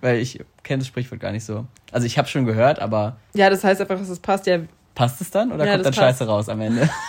Weil 0.00 0.18
ich 0.18 0.40
kenne 0.62 0.78
das 0.78 0.88
Sprichwort 0.88 1.20
gar 1.20 1.32
nicht 1.32 1.44
so. 1.44 1.66
Also 1.90 2.06
ich 2.06 2.18
habe 2.18 2.28
schon 2.28 2.44
gehört, 2.44 2.80
aber. 2.80 3.16
Ja, 3.34 3.50
das 3.50 3.62
heißt 3.64 3.80
einfach, 3.80 3.98
dass 3.98 4.08
es 4.08 4.18
passt. 4.18 4.46
Ja. 4.46 4.58
Passt 4.94 5.20
es 5.20 5.30
dann 5.30 5.52
oder 5.52 5.64
ja, 5.64 5.72
kommt 5.72 5.86
dann 5.86 5.92
passt. 5.92 6.18
Scheiße 6.18 6.26
raus 6.26 6.48
am 6.48 6.60
Ende? 6.60 6.88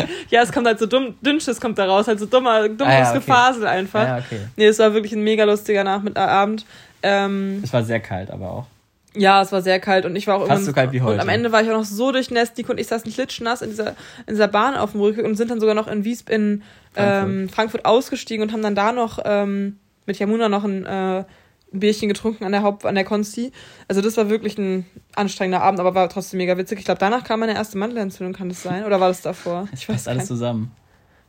ja, 0.30 0.42
es 0.42 0.52
kommt 0.52 0.66
halt 0.66 0.78
so 0.78 0.86
dumm, 0.86 1.14
Dünnsches 1.20 1.60
kommt 1.60 1.78
da 1.78 1.86
raus, 1.86 2.08
halt 2.08 2.18
so 2.18 2.26
dummer, 2.26 2.68
dummes 2.68 2.86
ah, 2.86 2.98
ja, 2.98 3.10
okay. 3.10 3.18
Gefasel 3.18 3.66
einfach. 3.66 4.00
Ah, 4.00 4.06
ja, 4.06 4.18
okay. 4.18 4.40
Nee, 4.56 4.66
es 4.66 4.78
war 4.78 4.94
wirklich 4.94 5.12
ein 5.12 5.22
mega 5.22 5.44
lustiger 5.44 5.84
Nachmittagabend. 5.84 6.66
Ähm, 7.02 7.60
es 7.62 7.72
war 7.72 7.84
sehr 7.84 8.00
kalt, 8.00 8.30
aber 8.30 8.50
auch. 8.50 8.66
Ja, 9.14 9.42
es 9.42 9.52
war 9.52 9.60
sehr 9.60 9.78
kalt 9.78 10.06
und 10.06 10.16
ich 10.16 10.26
war 10.26 10.36
auch 10.36 10.46
Fast 10.46 10.64
so 10.64 10.72
kalt 10.72 10.92
wie 10.92 11.02
heute. 11.02 11.16
Und 11.16 11.20
am 11.20 11.28
Ende 11.28 11.52
war 11.52 11.62
ich 11.62 11.68
auch 11.68 11.76
noch 11.76 11.84
so 11.84 12.12
durchnässt. 12.12 12.56
Nico 12.56 12.72
und 12.72 12.78
ich 12.78 12.86
saßen 12.86 13.12
klitschnass 13.12 13.60
in 13.60 13.70
dieser, 13.70 13.90
in 14.26 14.30
dieser 14.30 14.48
Bahn 14.48 14.74
auf 14.74 14.92
dem 14.92 15.02
Rückweg 15.02 15.26
und 15.26 15.34
sind 15.34 15.50
dann 15.50 15.60
sogar 15.60 15.74
noch 15.74 15.86
in 15.86 16.04
Wiesb 16.04 16.30
in 16.30 16.62
Frankfurt, 16.94 17.24
ähm, 17.24 17.48
Frankfurt 17.50 17.84
ausgestiegen 17.84 18.42
und 18.42 18.52
haben 18.52 18.62
dann 18.62 18.74
da 18.74 18.92
noch 18.92 19.18
ähm, 19.24 19.78
mit 20.06 20.18
Jamuna 20.18 20.48
noch 20.48 20.64
ein 20.64 20.86
äh, 20.86 21.24
ein 21.72 21.80
Bierchen 21.80 22.08
getrunken 22.08 22.44
an 22.44 22.52
der 22.52 22.62
Haupt 22.62 22.84
an 22.86 22.94
der 22.94 23.04
Konsti. 23.04 23.52
Also 23.88 24.00
das 24.00 24.16
war 24.16 24.28
wirklich 24.28 24.58
ein 24.58 24.86
anstrengender 25.14 25.62
Abend, 25.62 25.80
aber 25.80 25.94
war 25.94 26.08
trotzdem 26.08 26.38
mega 26.38 26.56
witzig. 26.56 26.78
Ich 26.78 26.84
glaube, 26.84 27.00
danach 27.00 27.24
kam 27.24 27.40
meine 27.40 27.54
erste 27.54 27.78
Mandelentzündung, 27.78 28.34
kann 28.34 28.48
das 28.48 28.62
sein? 28.62 28.84
Oder 28.84 29.00
war 29.00 29.08
das 29.08 29.22
davor? 29.22 29.68
Ich 29.72 29.88
weiß 29.88 30.08
alles 30.08 30.20
kein... 30.20 30.26
zusammen. 30.26 30.72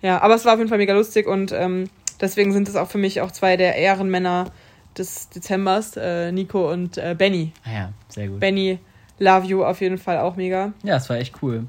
Ja, 0.02 0.22
aber 0.22 0.36
es 0.36 0.46
war 0.46 0.54
auf 0.54 0.60
jeden 0.60 0.70
Fall 0.70 0.80
mega 0.80 0.94
lustig 0.94 1.28
und 1.28 1.52
ähm, 1.54 1.90
deswegen 2.20 2.52
sind 2.52 2.68
es 2.68 2.76
auch 2.76 2.90
für 2.90 2.98
mich 2.98 3.22
auch 3.22 3.32
zwei 3.32 3.56
der 3.58 3.76
Ehrenmänner 3.76 4.52
des 4.98 5.30
Dezembers, 5.30 5.98
äh, 5.98 6.32
Nico 6.32 6.72
und 6.72 6.98
äh, 6.98 7.16
Benny. 7.18 7.54
Ah 7.66 7.74
ja, 7.74 7.94
sehr 8.10 8.28
gut. 8.28 8.40
Benny, 8.40 8.80
love 9.20 9.48
you 9.48 9.64
auf 9.64 9.82
jeden 9.82 9.98
Fall 9.98 10.20
auch 10.20 10.36
mega. 10.36 10.74
Ja, 10.84 10.98
es 10.98 11.10
war 11.10 11.18
echt 11.18 11.36
cool. 11.42 11.68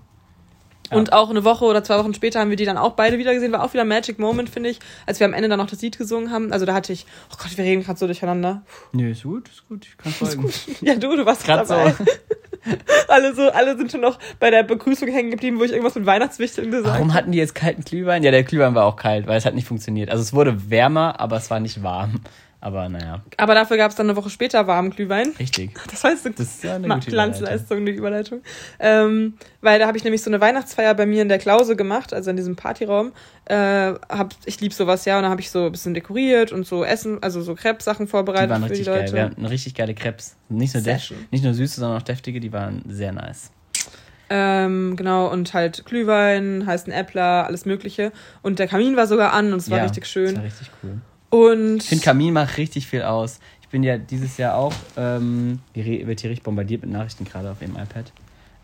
Und 0.90 1.12
auch 1.12 1.30
eine 1.30 1.44
Woche 1.44 1.64
oder 1.64 1.82
zwei 1.82 1.98
Wochen 1.98 2.14
später 2.14 2.40
haben 2.40 2.50
wir 2.50 2.56
die 2.56 2.66
dann 2.66 2.76
auch 2.76 2.92
beide 2.92 3.18
wieder 3.18 3.32
gesehen. 3.32 3.52
War 3.52 3.62
auch 3.62 3.72
wieder 3.72 3.84
ein 3.84 3.88
Magic 3.88 4.18
Moment, 4.18 4.50
finde 4.50 4.70
ich, 4.70 4.80
als 5.06 5.18
wir 5.18 5.26
am 5.26 5.32
Ende 5.32 5.48
dann 5.48 5.58
noch 5.58 5.66
das 5.66 5.80
Lied 5.80 5.96
gesungen 5.96 6.30
haben. 6.30 6.52
Also 6.52 6.66
da 6.66 6.74
hatte 6.74 6.92
ich, 6.92 7.06
oh 7.32 7.36
Gott, 7.42 7.56
wir 7.56 7.64
reden 7.64 7.82
gerade 7.82 7.98
so 7.98 8.06
durcheinander. 8.06 8.62
Nö, 8.92 9.10
ist 9.10 9.22
gut, 9.22 9.48
ist 9.48 9.66
gut, 9.66 9.86
ich 9.86 9.96
kann 9.96 10.12
folgen. 10.12 10.50
Ja, 10.82 10.94
du, 10.94 11.16
du 11.16 11.24
warst 11.24 11.44
gerade 11.44 11.66
dabei. 11.66 11.92
So. 11.92 12.04
alle 13.08 13.34
so, 13.34 13.50
alle 13.50 13.76
sind 13.76 13.92
schon 13.92 14.00
noch 14.00 14.18
bei 14.40 14.50
der 14.50 14.62
Begrüßung 14.62 15.08
hängen 15.08 15.30
geblieben, 15.30 15.58
wo 15.58 15.64
ich 15.64 15.70
irgendwas 15.72 15.94
mit 15.94 16.06
Weihnachtswichteln 16.06 16.70
gesagt 16.70 16.86
habe. 16.86 16.98
Warum 16.98 17.14
hatten 17.14 17.32
die 17.32 17.38
jetzt 17.38 17.54
kalten 17.54 17.82
Glühwein? 17.84 18.22
Ja, 18.22 18.30
der 18.30 18.42
Glühwein 18.42 18.74
war 18.74 18.84
auch 18.84 18.96
kalt, 18.96 19.26
weil 19.26 19.38
es 19.38 19.44
hat 19.44 19.54
nicht 19.54 19.66
funktioniert. 19.66 20.10
Also 20.10 20.22
es 20.22 20.32
wurde 20.32 20.70
wärmer, 20.70 21.20
aber 21.20 21.36
es 21.36 21.50
war 21.50 21.60
nicht 21.60 21.82
warm. 21.82 22.20
Aber 22.64 22.88
naja. 22.88 23.22
Aber 23.36 23.54
dafür 23.54 23.76
gab 23.76 23.90
es 23.90 23.96
dann 23.96 24.08
eine 24.08 24.16
Woche 24.16 24.30
später 24.30 24.66
warmen 24.66 24.88
Glühwein. 24.88 25.32
Richtig. 25.38 25.72
Das 25.90 26.02
heißt, 26.02 26.24
das 26.24 26.40
ist 26.40 26.64
ja 26.64 26.76
eine 26.76 26.88
gute 26.88 27.10
Glanzleistung, 27.10 27.84
die 27.84 27.92
Überleitung. 27.92 28.40
Ähm, 28.80 29.34
weil 29.60 29.78
da 29.78 29.86
habe 29.86 29.98
ich 29.98 30.02
nämlich 30.02 30.22
so 30.22 30.30
eine 30.30 30.40
Weihnachtsfeier 30.40 30.94
bei 30.94 31.04
mir 31.04 31.20
in 31.20 31.28
der 31.28 31.38
Klause 31.38 31.76
gemacht, 31.76 32.14
also 32.14 32.30
in 32.30 32.36
diesem 32.36 32.56
Partyraum. 32.56 33.12
Äh, 33.44 33.92
hab, 34.08 34.34
ich 34.46 34.60
liebe 34.60 34.74
sowas 34.74 35.04
ja 35.04 35.18
und 35.18 35.24
dann 35.24 35.30
habe 35.30 35.42
ich 35.42 35.50
so 35.50 35.66
ein 35.66 35.72
bisschen 35.72 35.92
dekoriert 35.92 36.52
und 36.52 36.66
so 36.66 36.84
Essen, 36.84 37.22
also 37.22 37.42
so 37.42 37.54
Krebs-Sachen 37.54 38.08
vorbereitet 38.08 38.48
die 38.48 38.52
waren 38.52 38.62
für 38.64 38.70
richtig 38.70 38.86
die 38.86 38.90
Leute. 38.90 39.04
Geil. 39.04 39.14
Wir 39.14 39.24
hatten 39.24 39.44
richtig 39.44 39.74
geile 39.74 39.94
Krebs. 39.94 40.36
Nicht 40.48 40.74
nur, 40.74 40.82
nicht 41.30 41.44
nur 41.44 41.54
süße, 41.54 41.80
sondern 41.80 42.00
auch 42.00 42.04
deftige, 42.04 42.40
die 42.40 42.52
waren 42.52 42.82
sehr 42.88 43.12
nice. 43.12 43.50
Ähm, 44.30 44.96
genau, 44.96 45.30
und 45.30 45.52
halt 45.52 45.84
Glühwein, 45.84 46.64
heißen 46.66 46.92
Äppler, 46.92 47.46
alles 47.46 47.66
Mögliche. 47.66 48.10
Und 48.42 48.58
der 48.58 48.68
Kamin 48.68 48.96
war 48.96 49.06
sogar 49.06 49.34
an 49.34 49.52
und 49.52 49.58
es 49.58 49.70
war 49.70 49.78
ja, 49.78 49.84
richtig 49.84 50.06
schön. 50.06 50.26
Das 50.26 50.36
war 50.36 50.44
richtig 50.44 50.70
cool. 50.82 51.00
Und 51.34 51.78
ich 51.78 51.88
finde, 51.88 52.04
Kamin 52.04 52.32
macht 52.32 52.58
richtig 52.58 52.86
viel 52.86 53.02
aus. 53.02 53.40
Ich 53.60 53.68
bin 53.68 53.82
ja 53.82 53.98
dieses 53.98 54.36
Jahr 54.36 54.54
auch, 54.54 54.72
ähm, 54.96 55.58
wird 55.74 56.20
hier 56.20 56.30
richtig 56.30 56.44
bombardiert 56.44 56.82
mit 56.82 56.92
Nachrichten 56.92 57.24
gerade 57.24 57.50
auf 57.50 57.58
dem 57.58 57.72
iPad. 57.72 58.12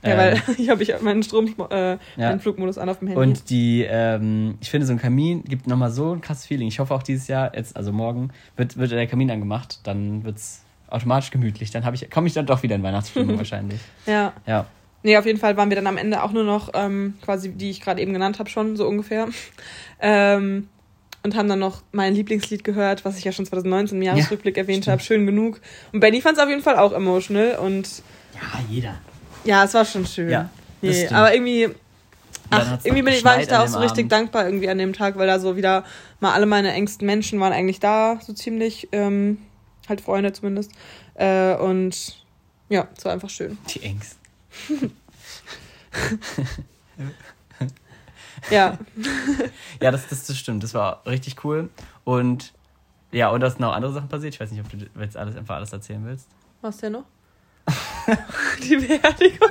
Ja, 0.04 0.16
weil 0.16 0.34
ähm, 0.34 0.42
ich 0.56 0.68
habe 0.68 0.80
ich 0.84 1.00
meinen 1.02 1.24
Strom, 1.24 1.52
äh, 1.68 1.90
ja. 1.90 1.98
meinen 2.16 2.38
Flugmodus 2.38 2.78
an 2.78 2.88
auf 2.88 3.00
dem 3.00 3.08
Handy. 3.08 3.20
Und 3.20 3.50
die, 3.50 3.84
ähm, 3.88 4.56
ich 4.60 4.70
finde, 4.70 4.86
so 4.86 4.92
ein 4.92 5.00
Kamin 5.00 5.42
gibt 5.42 5.66
nochmal 5.66 5.90
so 5.90 6.14
ein 6.14 6.20
krasses 6.20 6.46
Feeling. 6.46 6.68
Ich 6.68 6.78
hoffe 6.78 6.94
auch 6.94 7.02
dieses 7.02 7.26
Jahr, 7.26 7.56
jetzt, 7.56 7.76
also 7.76 7.90
morgen, 7.90 8.30
wird, 8.56 8.76
wird 8.76 8.92
der 8.92 9.08
Kamin 9.08 9.32
angemacht, 9.32 9.80
dann 9.82 10.22
wird 10.22 10.36
es 10.36 10.62
automatisch 10.88 11.32
gemütlich. 11.32 11.72
Dann 11.72 11.82
ich, 11.92 12.08
komme 12.08 12.28
ich 12.28 12.34
dann 12.34 12.46
doch 12.46 12.62
wieder 12.62 12.76
in 12.76 12.84
Weihnachtsstimmung 12.84 13.36
wahrscheinlich. 13.36 13.80
Ja. 14.06 14.32
Ja. 14.46 14.66
Nee, 15.02 15.16
auf 15.16 15.26
jeden 15.26 15.40
Fall 15.40 15.56
waren 15.56 15.70
wir 15.70 15.76
dann 15.76 15.88
am 15.88 15.96
Ende 15.96 16.22
auch 16.22 16.30
nur 16.30 16.44
noch, 16.44 16.70
ähm, 16.74 17.14
quasi, 17.20 17.50
die 17.50 17.70
ich 17.70 17.80
gerade 17.80 18.00
eben 18.00 18.12
genannt 18.12 18.38
habe, 18.38 18.48
schon 18.48 18.76
so 18.76 18.86
ungefähr. 18.86 19.26
Ähm, 20.02 20.68
und 21.22 21.36
haben 21.36 21.48
dann 21.48 21.58
noch 21.58 21.82
mein 21.92 22.14
Lieblingslied 22.14 22.64
gehört, 22.64 23.04
was 23.04 23.18
ich 23.18 23.24
ja 23.24 23.32
schon 23.32 23.46
2019 23.46 23.98
im 23.98 24.02
Jahresrückblick 24.02 24.56
ja, 24.56 24.62
erwähnt 24.62 24.88
habe, 24.88 25.02
schön 25.02 25.26
genug. 25.26 25.60
Und 25.92 26.00
Benny 26.00 26.20
fand 26.20 26.38
es 26.38 26.42
auf 26.42 26.48
jeden 26.48 26.62
Fall 26.62 26.76
auch 26.76 26.92
emotional 26.92 27.58
und. 27.58 28.02
Ja, 28.34 28.60
jeder. 28.68 28.98
Ja, 29.44 29.64
es 29.64 29.74
war 29.74 29.84
schon 29.84 30.06
schön. 30.06 30.30
Ja, 30.30 30.50
nee, 30.80 31.08
aber 31.08 31.34
irgendwie. 31.34 31.68
Ach, 32.52 32.78
irgendwie 32.82 33.02
bin 33.02 33.14
ich, 33.14 33.24
war 33.24 33.40
ich 33.40 33.46
da 33.46 33.62
auch 33.62 33.68
so 33.68 33.78
richtig 33.78 34.00
Abend. 34.00 34.12
dankbar 34.12 34.44
irgendwie 34.44 34.68
an 34.68 34.78
dem 34.78 34.92
Tag, 34.92 35.16
weil 35.16 35.28
da 35.28 35.38
so 35.38 35.56
wieder 35.56 35.84
mal 36.18 36.32
alle 36.32 36.46
meine 36.46 36.72
engsten 36.72 37.06
Menschen 37.06 37.38
waren 37.38 37.52
eigentlich 37.52 37.78
da, 37.78 38.18
so 38.20 38.32
ziemlich, 38.32 38.88
ähm, 38.90 39.38
halt 39.88 40.00
Freunde 40.00 40.32
zumindest. 40.32 40.72
Äh, 41.14 41.54
und 41.54 42.24
ja, 42.68 42.88
es 42.96 43.04
war 43.04 43.12
einfach 43.12 43.30
schön. 43.30 43.56
Die 43.68 43.84
engsten. 43.84 44.18
ja. 48.50 48.78
ja, 49.80 49.90
das, 49.90 50.08
das, 50.08 50.26
das 50.26 50.36
stimmt. 50.36 50.62
Das 50.62 50.74
war 50.74 51.02
richtig 51.06 51.44
cool. 51.44 51.70
Und 52.04 52.52
ja, 53.12 53.28
und 53.30 53.40
da 53.40 53.50
sind 53.50 53.60
noch 53.60 53.72
andere 53.72 53.92
Sachen 53.92 54.08
passiert. 54.08 54.34
Ich 54.34 54.40
weiß 54.40 54.50
nicht, 54.50 54.60
ob 54.60 54.70
du 54.70 54.86
jetzt 55.00 55.16
alles 55.16 55.36
einfach 55.36 55.56
alles 55.56 55.72
erzählen 55.72 56.04
willst. 56.04 56.28
Was 56.60 56.78
denn 56.78 56.92
noch? 56.92 57.04
Die 58.62 58.76
Beerdigung. 58.76 59.50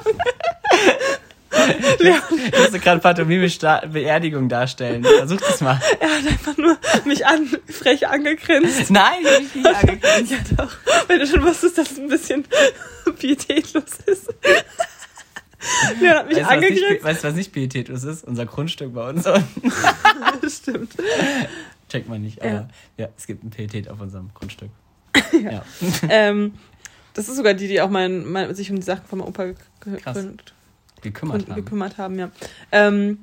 Leon. 1.99 2.21
Ich 2.51 2.59
musste 2.59 2.79
gerade 2.79 3.01
pantomimisch 3.01 3.59
Beerdigung 3.59 4.49
darstellen. 4.49 5.03
Versuch 5.03 5.41
das 5.41 5.61
mal. 5.61 5.79
Er 5.99 6.09
hat 6.09 6.27
einfach 6.27 6.57
nur 6.57 6.77
mich 7.05 7.25
an, 7.25 7.49
frech 7.67 8.07
angegrinst. 8.07 8.89
Nein, 8.91 9.21
ich 9.23 9.55
mich 9.55 9.55
nicht 9.55 9.67
angegrinst. 9.67 10.31
ja 10.31 10.37
doch, 10.57 10.71
weil 11.07 11.19
du 11.19 11.27
schon 11.27 11.43
wusstest, 11.43 11.77
dass 11.77 11.91
es 11.91 11.99
ein 11.99 12.07
bisschen 12.07 12.45
pietätlos 13.19 13.97
ist. 14.05 14.33
Leon 15.99 16.15
hat 16.15 16.27
mich 16.27 16.37
weißt, 16.37 16.49
angegrinst. 16.49 17.03
weißt 17.03 17.23
du, 17.23 17.27
was 17.27 17.35
nicht 17.35 17.51
pietätlos 17.51 18.03
ist? 18.03 18.23
Unser 18.23 18.45
Grundstück 18.45 18.93
bei 18.93 19.09
uns 19.09 19.27
unten. 19.27 19.71
das 20.41 20.57
stimmt. 20.57 20.93
Checkt 21.89 22.07
man 22.07 22.21
nicht, 22.21 22.41
aber 22.41 22.51
ja. 22.51 22.67
ja, 22.97 23.09
es 23.17 23.27
gibt 23.27 23.43
ein 23.43 23.49
Pietät 23.49 23.89
auf 23.89 23.99
unserem 23.99 24.29
Grundstück. 24.33 24.69
ja. 25.33 25.51
ja. 25.51 25.63
ähm, 26.09 26.53
das 27.13 27.27
ist 27.27 27.35
sogar 27.35 27.53
die, 27.53 27.67
die 27.67 27.81
auch 27.81 27.89
mein, 27.89 28.25
mein, 28.25 28.53
sich 28.55 28.69
um 28.69 28.77
die 28.77 28.83
Sachen 28.83 29.05
von 29.05 29.19
meinem 29.19 29.29
Opa 29.29 29.45
ge 29.45 29.55
gekümmert, 31.01 31.47
haben. 31.47 31.55
gekümmert 31.55 31.97
haben. 31.97 32.19
Ja. 32.19 32.29
Ähm, 32.71 33.19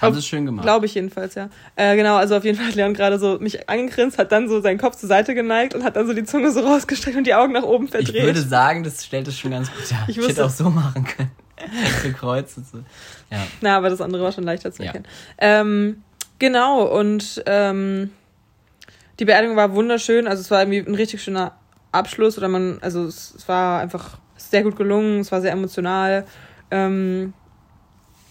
haben 0.00 0.14
sie 0.14 0.20
es 0.20 0.26
schön 0.26 0.46
gemacht. 0.46 0.64
Glaube 0.64 0.86
ich 0.86 0.94
jedenfalls, 0.94 1.34
ja. 1.34 1.50
Äh, 1.76 1.94
genau, 1.96 2.16
also 2.16 2.36
auf 2.36 2.44
jeden 2.44 2.56
Fall 2.56 2.68
hat 2.68 2.74
Leon 2.74 2.94
gerade 2.94 3.18
so 3.18 3.38
mich 3.38 3.68
angegrinst, 3.68 4.18
hat 4.18 4.32
dann 4.32 4.48
so 4.48 4.60
seinen 4.60 4.78
Kopf 4.78 4.96
zur 4.96 5.08
Seite 5.08 5.34
geneigt 5.34 5.74
und 5.74 5.84
hat 5.84 5.96
dann 5.96 6.06
so 6.06 6.14
die 6.14 6.24
Zunge 6.24 6.50
so 6.52 6.60
rausgestreckt 6.60 7.16
und 7.16 7.26
die 7.26 7.34
Augen 7.34 7.52
nach 7.52 7.62
oben 7.62 7.88
verdreht. 7.88 8.14
Ich 8.14 8.22
würde 8.22 8.40
sagen, 8.40 8.82
das 8.82 9.04
stellt 9.04 9.28
es 9.28 9.38
schon 9.38 9.50
ganz 9.50 9.70
gut 9.70 9.90
dar. 9.90 10.04
Ich, 10.08 10.16
ich 10.16 10.28
hätte 10.28 10.44
auch 10.44 10.50
so 10.50 10.70
machen 10.70 11.04
können. 11.04 11.30
Gekreuzt 12.02 12.56
so. 12.70 12.78
Ja. 13.30 13.46
Na, 13.60 13.76
aber 13.76 13.90
das 13.90 14.00
andere 14.00 14.22
war 14.22 14.32
schon 14.32 14.44
leichter 14.44 14.72
zu 14.72 14.82
erkennen. 14.82 15.06
Ja. 15.40 15.60
Ähm, 15.60 16.02
genau, 16.38 16.84
und 16.84 17.42
ähm, 17.46 18.10
die 19.18 19.24
Beerdigung 19.24 19.56
war 19.56 19.74
wunderschön. 19.74 20.26
Also 20.26 20.40
es 20.40 20.50
war 20.50 20.62
irgendwie 20.62 20.78
ein 20.78 20.94
richtig 20.94 21.22
schöner 21.22 21.52
Abschluss 21.92 22.38
oder 22.38 22.48
man, 22.48 22.78
also 22.80 23.04
es, 23.04 23.34
es 23.36 23.48
war 23.48 23.80
einfach 23.80 24.18
sehr 24.36 24.62
gut 24.62 24.76
gelungen, 24.76 25.20
es 25.20 25.30
war 25.30 25.40
sehr 25.40 25.52
emotional. 25.52 26.24
Ähm, 26.70 27.34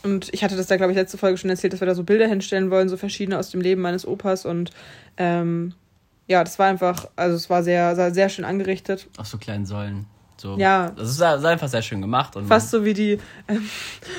und 0.01 0.33
ich 0.33 0.43
hatte 0.43 0.55
das 0.55 0.67
da, 0.67 0.77
glaube 0.77 0.91
ich, 0.91 0.97
letzte 0.97 1.17
Folge 1.17 1.37
schon 1.37 1.49
erzählt, 1.49 1.73
dass 1.73 1.81
wir 1.81 1.87
da 1.87 1.95
so 1.95 2.03
Bilder 2.03 2.27
hinstellen 2.27 2.71
wollen, 2.71 2.89
so 2.89 2.97
verschiedene 2.97 3.37
aus 3.37 3.51
dem 3.51 3.61
Leben 3.61 3.81
meines 3.81 4.07
Opas. 4.07 4.45
Und 4.45 4.71
ähm, 5.17 5.73
ja, 6.27 6.43
das 6.43 6.57
war 6.57 6.67
einfach, 6.67 7.09
also 7.15 7.35
es 7.35 7.49
war 7.49 7.63
sehr, 7.63 7.95
sehr, 7.95 8.13
sehr 8.13 8.29
schön 8.29 8.45
angerichtet. 8.45 9.07
Auf 9.17 9.27
so 9.27 9.37
kleinen 9.37 9.65
Säulen. 9.65 10.05
So. 10.39 10.57
Ja. 10.57 10.91
Das 10.91 11.09
ist 11.09 11.21
einfach 11.21 11.67
sehr 11.67 11.81
schön 11.81 12.01
gemacht. 12.01 12.35
Und 12.35 12.47
Fast 12.47 12.71
so 12.71 12.85
wie 12.85 12.93
die, 12.93 13.19
ähm, 13.47 13.69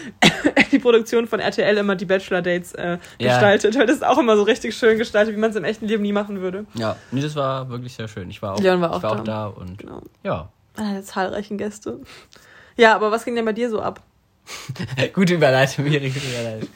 die 0.73 0.79
Produktion 0.79 1.27
von 1.27 1.41
RTL 1.41 1.77
immer 1.79 1.97
die 1.97 2.05
Bachelor-Dates 2.05 2.73
äh, 2.73 2.99
ja. 3.19 3.33
gestaltet. 3.33 3.75
Das 3.77 3.97
ist 3.97 4.05
auch 4.05 4.19
immer 4.19 4.37
so 4.37 4.43
richtig 4.43 4.77
schön 4.77 4.99
gestaltet, 4.99 5.35
wie 5.35 5.39
man 5.39 5.51
es 5.51 5.57
im 5.57 5.65
echten 5.65 5.87
Leben 5.87 6.03
nie 6.03 6.13
machen 6.13 6.41
würde. 6.41 6.67
Ja, 6.75 6.97
nee, 7.11 7.21
das 7.21 7.35
war 7.37 7.69
wirklich 7.71 7.95
sehr 7.95 8.09
schön. 8.09 8.29
Ich 8.31 8.43
war 8.43 8.55
auch, 8.55 8.61
Leon 8.61 8.81
war 8.81 8.93
auch, 8.93 8.97
ich 8.99 9.03
war 9.03 9.15
da. 9.25 9.47
auch 9.47 9.55
da 9.55 9.61
und 9.61 9.79
genau. 9.79 10.03
ja. 10.23 10.49
Man 10.77 10.89
hatte 10.89 11.03
zahlreichen 11.05 11.59
Gäste. 11.59 12.01
Ja, 12.77 12.95
aber 12.95 13.11
was 13.11 13.25
ging 13.25 13.35
denn 13.35 13.45
bei 13.45 13.53
dir 13.53 13.71
so 13.71 13.81
ab? 13.81 14.03
Gute 15.13 15.35
Überleitung, 15.35 15.85
gute 15.85 15.99
Überleitung. 15.99 16.69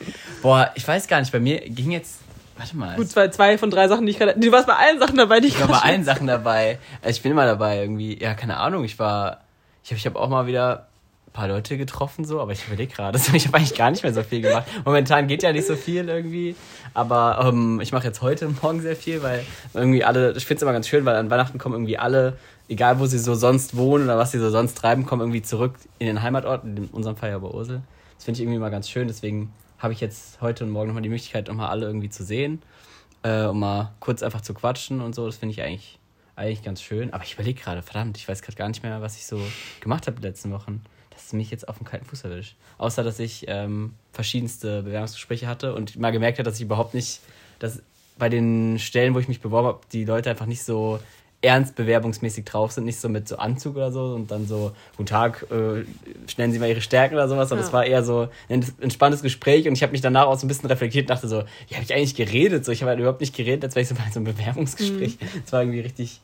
Boah, 0.43 0.71
ich 0.75 0.87
weiß 0.87 1.09
gar 1.09 1.21
nicht, 1.21 1.33
bei 1.33 1.41
mir 1.41 1.61
ging 1.61 1.91
jetzt 1.91 2.21
Warte 2.57 2.77
mal. 2.77 2.97
Gut, 2.97 3.09
zwei, 3.09 3.29
zwei 3.29 3.59
von 3.59 3.71
drei 3.71 3.89
Sachen, 3.89 4.07
die 4.07 4.13
ich 4.13 4.19
gerade. 4.19 4.39
Du 4.39 4.53
warst 4.53 4.67
bei 4.67 4.77
allen 4.77 4.99
Sachen 4.99 5.17
dabei, 5.17 5.41
die 5.41 5.49
ich, 5.49 5.55
ich 5.55 5.61
war 5.61 5.69
bei 5.69 5.79
allen 5.79 6.05
Sachen 6.05 6.27
dabei. 6.27 6.79
Also 7.03 7.17
ich 7.17 7.23
bin 7.23 7.33
immer 7.33 7.47
dabei 7.47 7.81
irgendwie. 7.81 8.21
Ja, 8.21 8.35
keine 8.35 8.59
Ahnung. 8.59 8.85
Ich 8.85 8.99
war. 8.99 9.41
Ich 9.83 9.91
habe 9.91 9.99
ich 9.99 10.07
hab 10.07 10.17
auch 10.17 10.29
mal 10.29 10.47
wieder 10.47 10.87
ein 11.27 11.33
paar 11.33 11.49
Leute 11.49 11.77
getroffen, 11.77 12.25
so, 12.25 12.41
aber 12.41 12.53
ich 12.53 12.67
überlege 12.67 12.95
gerade. 12.95 13.19
Ich 13.35 13.47
habe 13.47 13.57
eigentlich 13.59 13.75
gar 13.75 13.91
nicht 13.91 14.03
mehr 14.03 14.15
so 14.15 14.23
viel 14.23 14.41
gemacht. 14.41 14.67
Momentan 14.85 15.27
geht 15.27 15.43
ja 15.43 15.53
nicht 15.53 15.67
so 15.67 15.75
viel 15.75 16.09
irgendwie. 16.09 16.55
Aber 16.95 17.45
ähm, 17.49 17.81
ich 17.81 17.93
mache 17.93 18.07
jetzt 18.07 18.23
heute 18.23 18.47
und 18.47 18.63
morgen 18.63 18.81
sehr 18.81 18.97
viel, 18.97 19.23
weil 19.23 19.45
irgendwie 19.75 20.05
alle. 20.05 20.33
Ich 20.37 20.47
finde 20.47 20.59
es 20.59 20.63
immer 20.63 20.73
ganz 20.73 20.87
schön, 20.89 21.05
weil 21.05 21.17
an 21.17 21.31
Weihnachten 21.31 21.59
kommen 21.59 21.75
irgendwie 21.75 21.99
alle, 21.99 22.39
egal 22.69 23.01
wo 23.01 23.07
sie 23.07 23.19
so 23.19 23.35
sonst 23.35 23.77
wohnen 23.77 24.05
oder 24.05 24.17
was 24.17 24.31
sie 24.31 24.39
so 24.39 24.51
sonst 24.51 24.75
treiben, 24.75 25.07
kommen 25.07 25.23
irgendwie 25.23 25.43
zurück 25.43 25.75
in 25.99 26.07
den 26.07 26.23
Heimatort. 26.23 26.65
In 26.65 26.87
unserem 26.93 27.17
Fall 27.17 27.31
ja 27.31 27.39
bei 27.39 27.49
Ursel. 27.49 27.83
Das 28.17 28.25
finde 28.25 28.39
ich 28.39 28.45
irgendwie 28.45 28.61
mal 28.61 28.71
ganz 28.71 28.89
schön. 28.89 29.09
Deswegen 29.09 29.53
habe 29.79 29.93
ich 29.93 30.01
jetzt 30.01 30.41
heute 30.41 30.65
und 30.65 30.71
morgen 30.71 30.89
nochmal 30.89 31.03
die 31.03 31.09
Möglichkeit, 31.09 31.49
nochmal 31.49 31.69
alle 31.69 31.87
irgendwie 31.87 32.11
zu 32.11 32.25
sehen, 32.25 32.63
äh, 33.23 33.45
um 33.45 33.61
mal 33.61 33.93
kurz 34.01 34.23
einfach 34.23 34.41
zu 34.41 34.55
quatschen 34.55 35.01
und 35.01 35.15
so. 35.15 35.27
Das 35.27 35.37
finde 35.37 35.53
ich 35.53 35.63
eigentlich, 35.63 35.99
eigentlich 36.37 36.63
ganz 36.63 36.83
schön. 36.83 37.13
Aber 37.13 37.25
ich 37.25 37.35
überlege 37.35 37.61
gerade, 37.61 37.83
verdammt, 37.83 38.17
ich 38.17 38.29
weiß 38.29 38.43
gerade 38.43 38.57
gar 38.57 38.69
nicht 38.69 38.83
mehr, 38.83 39.03
was 39.03 39.17
ich 39.17 39.27
so 39.27 39.41
gemacht 39.81 40.07
habe 40.07 40.21
die 40.21 40.27
letzten 40.27 40.53
Wochen. 40.53 40.83
Das 41.11 41.25
ist 41.25 41.33
mich 41.33 41.51
jetzt 41.51 41.69
auf 41.69 41.79
dem 41.79 41.87
kalten 41.87 42.07
Fuß 42.07 42.25
erwischt. 42.25 42.57
Außer, 42.79 43.03
dass 43.03 43.19
ich 43.19 43.45
ähm, 43.49 43.95
verschiedenste 44.13 44.83
Bewerbungsgespräche 44.83 45.47
hatte 45.47 45.75
und 45.75 45.97
mal 45.97 46.11
gemerkt 46.11 46.39
habe, 46.39 46.45
dass 46.45 46.57
ich 46.57 46.63
überhaupt 46.63 46.95
nicht, 46.95 47.21
dass 47.61 47.83
bei 48.19 48.29
den 48.29 48.79
Stellen, 48.79 49.15
wo 49.15 49.19
ich 49.19 49.29
mich 49.29 49.41
beworben 49.41 49.69
habe, 49.69 49.81
die 49.93 50.05
Leute 50.05 50.31
einfach 50.31 50.47
nicht 50.47 50.63
so 50.63 51.01
ernst 51.45 51.77
bewerbungsmäßig 51.77 52.45
drauf 52.45 52.73
sind, 52.73 52.85
nicht 52.85 52.99
so 52.99 53.09
mit 53.09 53.29
so 53.29 53.37
Anzug 53.37 53.77
oder 53.77 53.93
so 53.93 54.15
und 54.15 54.31
dann 54.31 54.47
so, 54.47 54.73
guten 54.97 55.07
Tag, 55.07 55.47
äh, 55.51 55.85
nennen 56.39 56.53
Sie 56.53 56.59
mal 56.59 56.69
Ihre 56.69 56.81
Stärken 56.81 57.15
oder 57.15 57.29
sowas. 57.29 57.51
Es 57.51 57.67
ja. 57.69 57.73
war 57.73 57.85
eher 57.85 58.03
so 58.03 58.29
ein 58.49 58.65
entspanntes 58.81 59.23
Gespräch 59.23 59.69
und 59.69 59.75
ich 59.75 59.83
habe 59.83 59.93
mich 59.93 60.01
danach 60.01 60.27
auch 60.27 60.39
so 60.39 60.47
ein 60.47 60.49
bisschen 60.49 60.69
reflektiert 60.69 61.05
und 61.05 61.11
dachte 61.11 61.29
so, 61.29 61.41
ja, 61.69 61.77
habe 61.77 61.85
ich 61.85 61.95
eigentlich 61.95 62.15
geredet? 62.15 62.65
So, 62.65 62.73
ich 62.73 62.83
habe 62.83 62.91
halt 62.91 63.01
überhaupt 63.01 63.21
nicht 63.21 63.37
geredet, 63.37 63.65
als 63.65 63.75
wäre 63.75 63.83
ich 63.83 63.89
so 63.89 63.95
bei 63.95 64.11
so 64.11 64.21
einem 64.21 64.25
Bewerbungsgespräch. 64.25 65.19
Es 65.21 65.21
mhm. 65.21 65.53
war 65.53 65.63
irgendwie 65.63 65.81
richtig, 65.81 66.21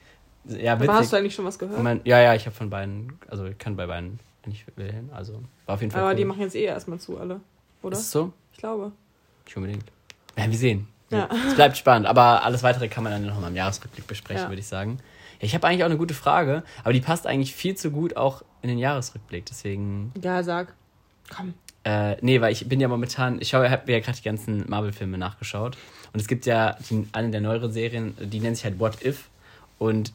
ja, 0.46 0.76
witzig. 0.76 0.88
Aber 0.88 0.94
hast 0.98 1.12
du 1.12 1.16
eigentlich 1.16 1.34
schon 1.34 1.44
was 1.44 1.58
gehört? 1.58 1.82
Mein, 1.82 2.00
ja, 2.04 2.20
ja, 2.20 2.34
ich 2.34 2.46
habe 2.46 2.56
von 2.56 2.70
beiden, 2.70 3.18
also 3.28 3.44
ich 3.44 3.58
kann 3.58 3.76
bei 3.76 3.86
beiden, 3.86 4.18
wenn 4.44 4.52
ich 4.52 4.64
will, 4.76 4.90
hin. 4.90 5.10
Also 5.12 5.34
war 5.66 5.74
auf 5.74 5.80
jeden 5.80 5.92
Fall 5.92 6.00
Aber 6.00 6.10
cool. 6.10 6.16
die 6.16 6.24
machen 6.24 6.40
jetzt 6.40 6.56
eh 6.56 6.64
erstmal 6.64 6.98
zu, 6.98 7.18
alle, 7.18 7.40
oder? 7.82 7.92
Ist 7.92 8.04
es 8.04 8.10
so? 8.10 8.32
Ich 8.52 8.58
glaube. 8.58 8.92
Nicht 9.44 9.56
unbedingt. 9.56 9.84
Werden 10.34 10.50
wir 10.50 10.58
sehen. 10.58 10.88
Ja. 11.10 11.28
Es 11.48 11.54
bleibt 11.54 11.76
spannend, 11.76 12.06
aber 12.06 12.44
alles 12.44 12.62
weitere 12.62 12.88
kann 12.88 13.04
man 13.04 13.12
dann 13.12 13.26
noch 13.26 13.40
mal 13.40 13.48
im 13.48 13.56
Jahresrückblick 13.56 14.06
besprechen, 14.06 14.44
ja. 14.44 14.48
würde 14.48 14.60
ich 14.60 14.68
sagen. 14.68 14.98
Ja, 15.40 15.46
ich 15.46 15.54
habe 15.54 15.66
eigentlich 15.66 15.82
auch 15.82 15.88
eine 15.88 15.96
gute 15.96 16.14
Frage, 16.14 16.62
aber 16.84 16.92
die 16.92 17.00
passt 17.00 17.26
eigentlich 17.26 17.54
viel 17.54 17.74
zu 17.76 17.90
gut 17.90 18.16
auch 18.16 18.42
in 18.62 18.68
den 18.68 18.78
Jahresrückblick, 18.78 19.46
deswegen. 19.46 20.12
Ja, 20.22 20.42
sag. 20.42 20.74
Komm. 21.34 21.54
Äh, 21.82 22.16
nee, 22.20 22.40
weil 22.40 22.52
ich 22.52 22.68
bin 22.68 22.78
ja 22.80 22.88
momentan, 22.88 23.40
ich 23.40 23.48
schaue, 23.48 23.70
habe 23.70 23.84
mir 23.86 23.94
ja 23.94 24.00
gerade 24.00 24.18
die 24.18 24.24
ganzen 24.24 24.68
Marvel-Filme 24.68 25.16
nachgeschaut. 25.16 25.78
Und 26.12 26.20
es 26.20 26.28
gibt 26.28 26.44
ja 26.44 26.76
die, 26.90 27.08
eine 27.12 27.30
der 27.30 27.40
neueren 27.40 27.72
Serien, 27.72 28.14
die 28.20 28.40
nennt 28.40 28.56
sich 28.56 28.64
halt 28.64 28.78
What 28.78 29.02
If. 29.02 29.28
Und 29.78 30.12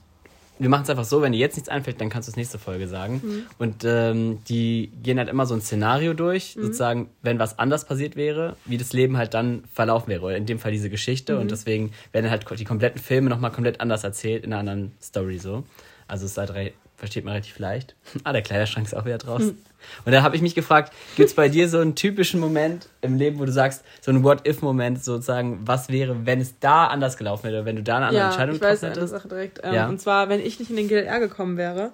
wir 0.57 0.69
machen 0.69 0.83
es 0.83 0.89
einfach 0.89 1.03
so, 1.03 1.21
wenn 1.21 1.31
dir 1.31 1.39
jetzt 1.39 1.55
nichts 1.55 1.69
einfällt, 1.69 2.00
dann 2.00 2.09
kannst 2.09 2.27
du 2.27 2.31
es 2.31 2.38
nächste 2.38 2.57
Folge 2.57 2.88
sagen. 2.88 3.21
Mhm. 3.24 3.43
Und 3.57 3.83
ähm, 3.83 4.39
die 4.47 4.91
gehen 5.03 5.17
halt 5.17 5.29
immer 5.29 5.45
so 5.45 5.53
ein 5.53 5.62
Szenario 5.62 6.13
durch, 6.13 6.55
mhm. 6.55 6.62
sozusagen, 6.63 7.09
wenn 7.21 7.39
was 7.39 7.59
anders 7.59 7.85
passiert 7.85 8.15
wäre, 8.15 8.55
wie 8.65 8.77
das 8.77 8.93
Leben 8.93 9.17
halt 9.17 9.33
dann 9.33 9.63
verlaufen 9.74 10.09
wäre. 10.09 10.24
Oder 10.24 10.38
in 10.38 10.45
dem 10.45 10.59
Fall 10.59 10.71
diese 10.71 10.89
Geschichte. 10.89 11.35
Mhm. 11.35 11.41
Und 11.41 11.51
deswegen 11.51 11.91
werden 12.12 12.29
halt 12.29 12.45
die 12.57 12.63
kompletten 12.63 13.01
Filme 13.01 13.29
nochmal 13.29 13.51
komplett 13.51 13.81
anders 13.81 14.03
erzählt, 14.03 14.43
in 14.43 14.53
einer 14.53 14.59
anderen 14.62 14.91
Story 15.01 15.38
so. 15.38 15.63
Also 16.07 16.25
es 16.25 16.31
ist 16.31 16.38
halt 16.38 16.53
versteht 16.98 17.25
man 17.25 17.34
relativ 17.34 17.60
leicht. 17.60 17.96
ah, 18.24 18.34
der 18.34 18.42
Kleiderschrank 18.42 18.88
ist 18.88 18.94
auch 18.94 19.06
wieder 19.06 19.18
draußen. 19.18 19.48
Mhm. 19.48 19.58
Und 20.06 20.12
da 20.12 20.24
habe 20.24 20.36
ich 20.36 20.42
mich 20.42 20.56
gefragt, 20.56 20.94
gibt 21.16 21.30
es 21.30 21.36
bei 21.36 21.50
dir 21.50 21.70
so 21.70 21.80
einen 21.80 21.96
typischen 21.96 22.40
Moment 22.40 22.90
im 23.02 23.18
Leben, 23.18 23.40
wo 23.40 23.46
du 23.46 23.52
sagst, 23.52 23.84
so 24.02 24.12
ein 24.12 24.24
What-If-Moment 24.24 25.04
sozusagen, 25.04 25.60
was 25.66 25.90
wäre, 25.90 26.25
wenn 26.25 26.42
es 26.42 26.60
da 26.60 26.88
anders 26.88 27.18
gelaufen 27.18 27.44
wäre, 27.52 27.66
wenn 27.66 27.75
du 27.75 27.84
da 27.84 27.98
eine 27.98 28.08
andere 28.08 28.22
ja, 28.22 28.28
Entscheidung 28.28 28.56
ich 28.56 28.62
weiß 28.62 28.82
hättest? 28.82 29.10
Sache 29.10 29.28
direkt. 29.28 29.60
Ähm, 29.64 29.74
ja. 29.74 29.88
Und 29.88 30.00
zwar, 30.00 30.30
wenn 30.30 30.40
ich 30.40 30.60
nicht 30.60 30.70
in 30.70 30.78
den 30.78 30.88
GLR 30.88 31.20
gekommen 31.20 31.58
wäre, 31.58 31.92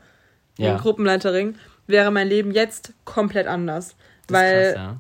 ja. 0.58 0.74
in 0.74 0.77
Gruppenleiterin, 0.77 1.55
wäre 1.88 2.12
mein 2.12 2.27
Leben 2.27 2.51
jetzt 2.51 2.93
komplett 3.03 3.48
anders. 3.48 3.96
weil 4.29 4.74
krass, 4.74 4.75
ja. 4.75 5.00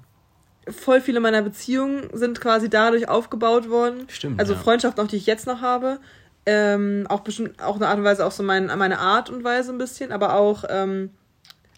voll 0.71 1.01
viele 1.01 1.19
meiner 1.19 1.41
Beziehungen 1.41 2.09
sind 2.13 2.41
quasi 2.41 2.69
dadurch 2.69 3.07
aufgebaut 3.07 3.69
worden. 3.69 4.05
Stimmt. 4.09 4.39
Also. 4.39 4.55
Freundschaften 4.55 5.03
auch, 5.03 5.07
die 5.07 5.17
ich 5.17 5.25
jetzt 5.25 5.47
noch 5.47 5.61
habe. 5.61 5.99
Ähm, 6.45 7.05
auch 7.07 7.19
bestimmt 7.19 7.61
auch 7.61 7.75
eine 7.75 7.87
Art 7.87 7.97
und 7.99 8.03
Weise, 8.03 8.25
auch 8.25 8.31
so 8.31 8.41
mein, 8.41 8.65
meine 8.65 8.99
Art 8.99 9.29
und 9.29 9.43
Weise 9.43 9.71
ein 9.71 9.77
bisschen, 9.77 10.11
aber 10.11 10.35
auch 10.35 10.63
ähm, 10.69 11.11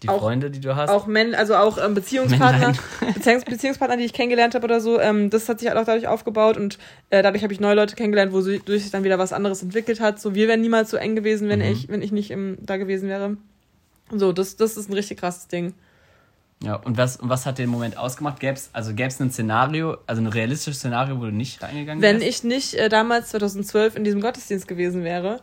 die 0.04 0.10
auch, 0.10 0.20
Freunde, 0.20 0.50
die 0.50 0.60
du 0.60 0.76
hast? 0.76 0.90
Auch 0.90 1.06
Men 1.06 1.34
also 1.34 1.56
auch 1.56 1.78
ähm, 1.82 1.94
Beziehungspartner, 1.94 2.74
Beziehungs 3.14 3.44
Beziehungspartner, 3.44 3.96
die 3.96 4.04
ich 4.04 4.12
kennengelernt 4.12 4.54
habe 4.54 4.64
oder 4.64 4.80
so. 4.80 5.00
Ähm, 5.00 5.30
das 5.30 5.48
hat 5.48 5.60
sich 5.60 5.68
halt 5.68 5.78
auch 5.78 5.86
dadurch 5.86 6.08
aufgebaut 6.08 6.58
und 6.58 6.78
äh, 7.10 7.22
dadurch 7.22 7.42
habe 7.42 7.52
ich 7.52 7.60
neue 7.60 7.74
Leute 7.74 7.96
kennengelernt, 7.96 8.32
wo 8.32 8.40
sich 8.42 8.90
dann 8.90 9.04
wieder 9.04 9.18
was 9.18 9.32
anderes 9.32 9.62
entwickelt 9.62 10.00
hat. 10.00 10.20
So, 10.20 10.34
wir 10.34 10.46
wären 10.46 10.60
niemals 10.60 10.90
so 10.90 10.98
eng 10.98 11.16
gewesen, 11.16 11.48
wenn 11.48 11.60
mhm. 11.60 11.66
ich, 11.66 11.88
wenn 11.88 12.02
ich 12.02 12.12
nicht 12.12 12.30
im, 12.30 12.58
da 12.60 12.76
gewesen 12.76 13.08
wäre. 13.08 13.36
So, 14.12 14.32
das, 14.32 14.56
das 14.56 14.76
ist 14.76 14.90
ein 14.90 14.92
richtig 14.92 15.18
krasses 15.18 15.48
Ding. 15.48 15.72
Ja, 16.62 16.76
und 16.76 16.96
was, 16.96 17.16
und 17.16 17.28
was 17.28 17.46
hat 17.46 17.58
den 17.58 17.68
Moment 17.68 17.96
ausgemacht? 17.96 18.38
Also 18.72 18.94
gäbe 18.94 19.08
es 19.08 19.20
ein 19.20 19.30
Szenario, 19.30 19.98
also 20.06 20.22
ein 20.22 20.26
realistisches 20.26 20.78
Szenario, 20.78 21.18
wo 21.18 21.24
du 21.24 21.32
nicht 21.32 21.62
reingegangen 21.62 22.02
wärst? 22.02 22.20
Wenn 22.20 22.26
ich 22.26 22.44
nicht 22.44 22.74
äh, 22.74 22.88
damals 22.88 23.30
2012 23.30 23.96
in 23.96 24.04
diesem 24.04 24.20
Gottesdienst 24.20 24.66
gewesen 24.66 25.04
wäre, 25.04 25.40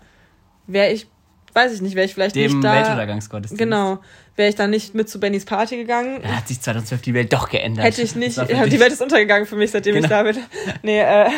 wäre 0.67 0.91
ich 0.91 1.07
weiß 1.53 1.73
ich 1.73 1.81
nicht, 1.81 1.95
wäre 1.95 2.05
ich 2.05 2.13
vielleicht 2.13 2.35
Dem 2.35 2.51
nicht 2.51 2.63
da. 2.63 2.75
Weltuntergangsgottesdienst. 2.75 3.59
Genau. 3.59 3.99
Wäre 4.37 4.49
ich 4.49 4.55
dann 4.55 4.69
nicht 4.69 4.95
mit 4.95 5.09
zu 5.09 5.19
Bennys 5.19 5.43
Party 5.43 5.75
gegangen. 5.75 6.21
Da 6.23 6.37
hat 6.37 6.47
sich 6.47 6.61
2012 6.61 7.01
die 7.01 7.13
Welt 7.13 7.33
doch 7.33 7.49
geändert. 7.49 7.85
Hätte 7.85 8.01
ich 8.01 8.15
nicht. 8.15 8.37
Die 8.37 8.79
Welt 8.79 8.93
ist 8.93 9.01
untergegangen 9.01 9.45
für 9.45 9.57
mich, 9.57 9.71
seitdem 9.71 9.95
genau. 9.95 10.05
ich 10.05 10.09
da 10.09 10.23
bin. 10.23 10.37
Nee, 10.83 11.01
äh, 11.01 11.29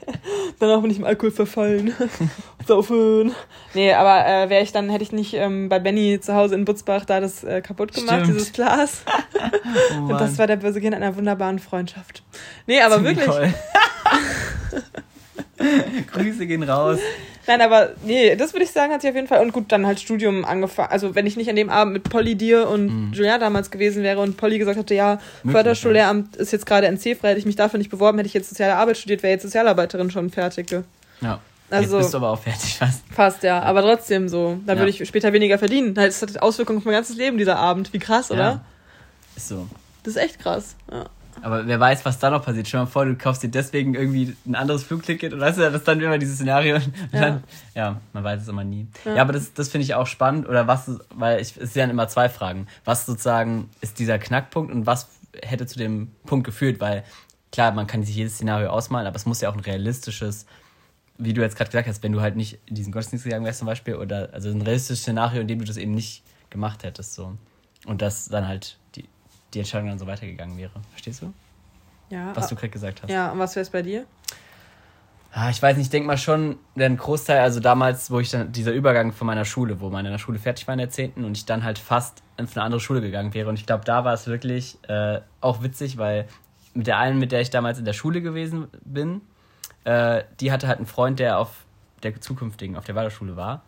danach 0.60 0.80
bin 0.80 0.90
ich 0.90 0.98
im 0.98 1.04
Alkohol 1.04 1.32
verfallen. 1.32 1.92
Saufen. 2.66 3.34
Nee, 3.74 3.92
aber 3.92 4.26
äh, 4.26 4.48
wäre 4.48 4.62
ich 4.62 4.72
dann, 4.72 4.88
hätte 4.90 5.02
ich 5.02 5.12
nicht 5.12 5.34
ähm, 5.34 5.68
bei 5.68 5.80
Benny 5.80 6.20
zu 6.20 6.34
Hause 6.34 6.54
in 6.54 6.64
Butzbach 6.64 7.04
da 7.04 7.20
das 7.20 7.42
äh, 7.42 7.60
kaputt 7.60 7.92
gemacht, 7.92 8.22
Stimmt. 8.22 8.28
dieses 8.28 8.52
Glas. 8.52 9.02
oh, 9.92 10.12
Und 10.12 10.20
das 10.20 10.38
war 10.38 10.46
der 10.46 10.56
Beginn 10.56 10.94
einer 10.94 11.16
wunderbaren 11.16 11.58
Freundschaft. 11.58 12.22
Nee, 12.66 12.80
aber 12.80 13.02
wirklich. 13.02 13.52
Grüße 16.12 16.46
gehen 16.46 16.62
raus. 16.62 16.98
Nein, 17.46 17.60
aber 17.60 17.90
nee, 18.04 18.34
das 18.34 18.52
würde 18.52 18.64
ich 18.64 18.72
sagen, 18.72 18.92
hat 18.92 19.02
sich 19.02 19.10
auf 19.10 19.16
jeden 19.16 19.28
Fall. 19.28 19.40
Und 19.40 19.52
gut, 19.52 19.70
dann 19.70 19.86
halt 19.86 20.00
Studium 20.00 20.44
angefangen. 20.44 20.90
Also, 20.90 21.14
wenn 21.14 21.26
ich 21.26 21.36
nicht 21.36 21.48
an 21.48 21.56
dem 21.56 21.70
Abend 21.70 21.92
mit 21.92 22.04
Polly, 22.04 22.34
dir 22.34 22.68
und 22.68 23.08
mhm. 23.08 23.12
Julia 23.12 23.38
damals 23.38 23.70
gewesen 23.70 24.02
wäre 24.02 24.20
und 24.20 24.36
Polly 24.36 24.58
gesagt 24.58 24.78
hätte, 24.78 24.94
ja, 24.94 25.20
Förderschullehramt 25.48 26.36
ist 26.36 26.52
jetzt 26.52 26.66
gerade 26.66 26.88
NC-frei, 26.88 27.30
hätte 27.30 27.38
ich 27.38 27.46
mich 27.46 27.56
dafür 27.56 27.78
nicht 27.78 27.90
beworben, 27.90 28.18
hätte 28.18 28.26
ich 28.28 28.34
jetzt 28.34 28.48
soziale 28.48 28.76
Arbeit 28.76 28.96
studiert, 28.98 29.22
wäre 29.22 29.32
jetzt 29.32 29.42
Sozialarbeiterin 29.42 30.10
schon 30.10 30.30
fertig. 30.30 30.70
Ja. 31.20 31.40
Also, 31.70 31.96
jetzt 31.96 32.04
bist 32.04 32.14
du 32.14 32.18
aber 32.18 32.30
auch 32.30 32.40
fertig 32.40 32.76
fast. 32.78 33.02
Fast, 33.12 33.42
ja. 33.42 33.62
Aber 33.62 33.82
trotzdem 33.82 34.28
so. 34.28 34.58
Da 34.66 34.74
ja. 34.74 34.78
würde 34.78 34.90
ich 34.90 35.06
später 35.06 35.32
weniger 35.32 35.58
verdienen. 35.58 35.94
Das 35.94 36.22
hat 36.22 36.42
Auswirkungen 36.42 36.78
auf 36.78 36.84
mein 36.84 36.94
ganzes 36.94 37.16
Leben, 37.16 37.38
dieser 37.38 37.56
Abend. 37.56 37.92
Wie 37.92 37.98
krass, 37.98 38.30
oder? 38.30 38.40
Ja. 38.40 38.64
Ist 39.36 39.48
so. 39.48 39.66
Das 40.02 40.14
ist 40.14 40.22
echt 40.22 40.38
krass. 40.38 40.76
Ja. 40.90 41.06
Aber 41.42 41.66
wer 41.66 41.78
weiß, 41.78 42.04
was 42.04 42.18
da 42.18 42.30
noch 42.30 42.44
passiert. 42.44 42.66
Stell 42.66 42.80
dir 42.80 42.84
mal 42.84 42.90
vor, 42.90 43.04
du 43.04 43.14
kaufst 43.14 43.42
dir 43.42 43.48
deswegen 43.48 43.94
irgendwie 43.94 44.34
ein 44.46 44.54
anderes 44.54 44.82
Flugticket 44.84 45.32
und 45.32 45.40
weißt 45.40 45.58
du, 45.58 45.62
das 45.62 45.74
ist 45.74 45.88
dann 45.88 46.00
immer 46.00 46.18
dieses 46.18 46.36
Szenario. 46.36 46.76
Ja, 46.76 47.20
dann, 47.20 47.44
ja 47.74 48.00
man 48.12 48.24
weiß 48.24 48.42
es 48.42 48.48
immer 48.48 48.64
nie. 48.64 48.88
Ja, 49.04 49.16
ja 49.16 49.22
aber 49.22 49.32
das, 49.32 49.52
das 49.52 49.68
finde 49.68 49.84
ich 49.84 49.94
auch 49.94 50.06
spannend. 50.06 50.48
Oder 50.48 50.66
was, 50.66 50.90
weil 51.10 51.40
ich, 51.40 51.56
es 51.56 51.72
sind 51.72 51.76
ja 51.76 51.90
immer 51.90 52.08
zwei 52.08 52.28
Fragen. 52.28 52.66
Was 52.84 53.06
sozusagen 53.06 53.70
ist 53.80 53.98
dieser 53.98 54.18
Knackpunkt 54.18 54.72
und 54.72 54.86
was 54.86 55.08
hätte 55.42 55.66
zu 55.66 55.78
dem 55.78 56.12
Punkt 56.24 56.46
geführt? 56.46 56.80
Weil 56.80 57.04
klar, 57.52 57.72
man 57.72 57.86
kann 57.86 58.02
sich 58.02 58.16
jedes 58.16 58.34
Szenario 58.34 58.68
ausmalen, 58.68 59.06
aber 59.06 59.16
es 59.16 59.26
muss 59.26 59.40
ja 59.40 59.50
auch 59.50 59.54
ein 59.54 59.60
realistisches, 59.60 60.46
wie 61.18 61.32
du 61.32 61.42
jetzt 61.42 61.56
gerade 61.56 61.70
gesagt 61.70 61.88
hast, 61.88 62.02
wenn 62.02 62.12
du 62.12 62.20
halt 62.20 62.36
nicht 62.36 62.58
in 62.66 62.74
diesen 62.74 62.92
Gottesdienst 62.92 63.24
gegangen 63.24 63.44
wärst 63.44 63.60
zum 63.60 63.66
Beispiel, 63.66 63.96
oder 63.96 64.30
also 64.32 64.50
ein 64.50 64.62
realistisches 64.62 65.02
Szenario, 65.02 65.40
in 65.40 65.48
dem 65.48 65.58
du 65.58 65.64
das 65.64 65.76
eben 65.76 65.92
nicht 65.92 66.22
gemacht 66.50 66.82
hättest. 66.82 67.14
so 67.14 67.36
Und 67.86 68.02
das 68.02 68.26
dann 68.28 68.48
halt 68.48 68.78
die 69.56 69.60
Entscheidung 69.60 69.88
dann 69.88 69.98
so 69.98 70.06
weitergegangen 70.06 70.56
wäre. 70.56 70.70
Verstehst 70.90 71.22
du? 71.22 71.32
Ja. 72.10 72.36
Was 72.36 72.48
du 72.48 72.54
gerade 72.54 72.68
gesagt 72.68 73.02
hast. 73.02 73.10
Ja, 73.10 73.32
und 73.32 73.38
was 73.38 73.56
wäre 73.56 73.62
es 73.62 73.70
bei 73.70 73.82
dir? 73.82 74.06
Ah, 75.32 75.50
ich 75.50 75.60
weiß 75.60 75.76
nicht, 75.76 75.86
ich 75.86 75.90
denke 75.90 76.06
mal 76.06 76.16
schon, 76.16 76.58
der 76.76 76.88
Großteil, 76.88 77.40
also 77.40 77.60
damals, 77.60 78.10
wo 78.10 78.20
ich 78.20 78.30
dann, 78.30 78.52
dieser 78.52 78.72
Übergang 78.72 79.12
von 79.12 79.26
meiner 79.26 79.44
Schule, 79.44 79.80
wo 79.80 79.90
meine 79.90 80.18
Schule 80.18 80.38
fertig 80.38 80.66
war 80.66 80.72
in 80.74 80.78
der 80.78 80.88
10. 80.88 81.24
und 81.24 81.36
ich 81.36 81.44
dann 81.44 81.64
halt 81.64 81.78
fast 81.78 82.22
in 82.38 82.46
eine 82.46 82.62
andere 82.62 82.80
Schule 82.80 83.00
gegangen 83.00 83.34
wäre. 83.34 83.48
Und 83.48 83.58
ich 83.58 83.66
glaube, 83.66 83.84
da 83.84 84.04
war 84.04 84.14
es 84.14 84.26
wirklich 84.26 84.78
äh, 84.88 85.20
auch 85.40 85.62
witzig, 85.62 85.98
weil 85.98 86.26
mit 86.74 86.86
der 86.86 86.98
einen, 86.98 87.18
mit 87.18 87.32
der 87.32 87.40
ich 87.40 87.50
damals 87.50 87.78
in 87.78 87.84
der 87.84 87.92
Schule 87.92 88.22
gewesen 88.22 88.68
bin, 88.84 89.20
äh, 89.84 90.22
die 90.40 90.52
hatte 90.52 90.68
halt 90.68 90.78
einen 90.78 90.86
Freund, 90.86 91.18
der 91.18 91.38
auf 91.38 91.64
der 92.02 92.18
zukünftigen, 92.20 92.76
auf 92.76 92.84
der 92.84 92.94
Waldorfschule 92.94 93.36
war. 93.36 93.62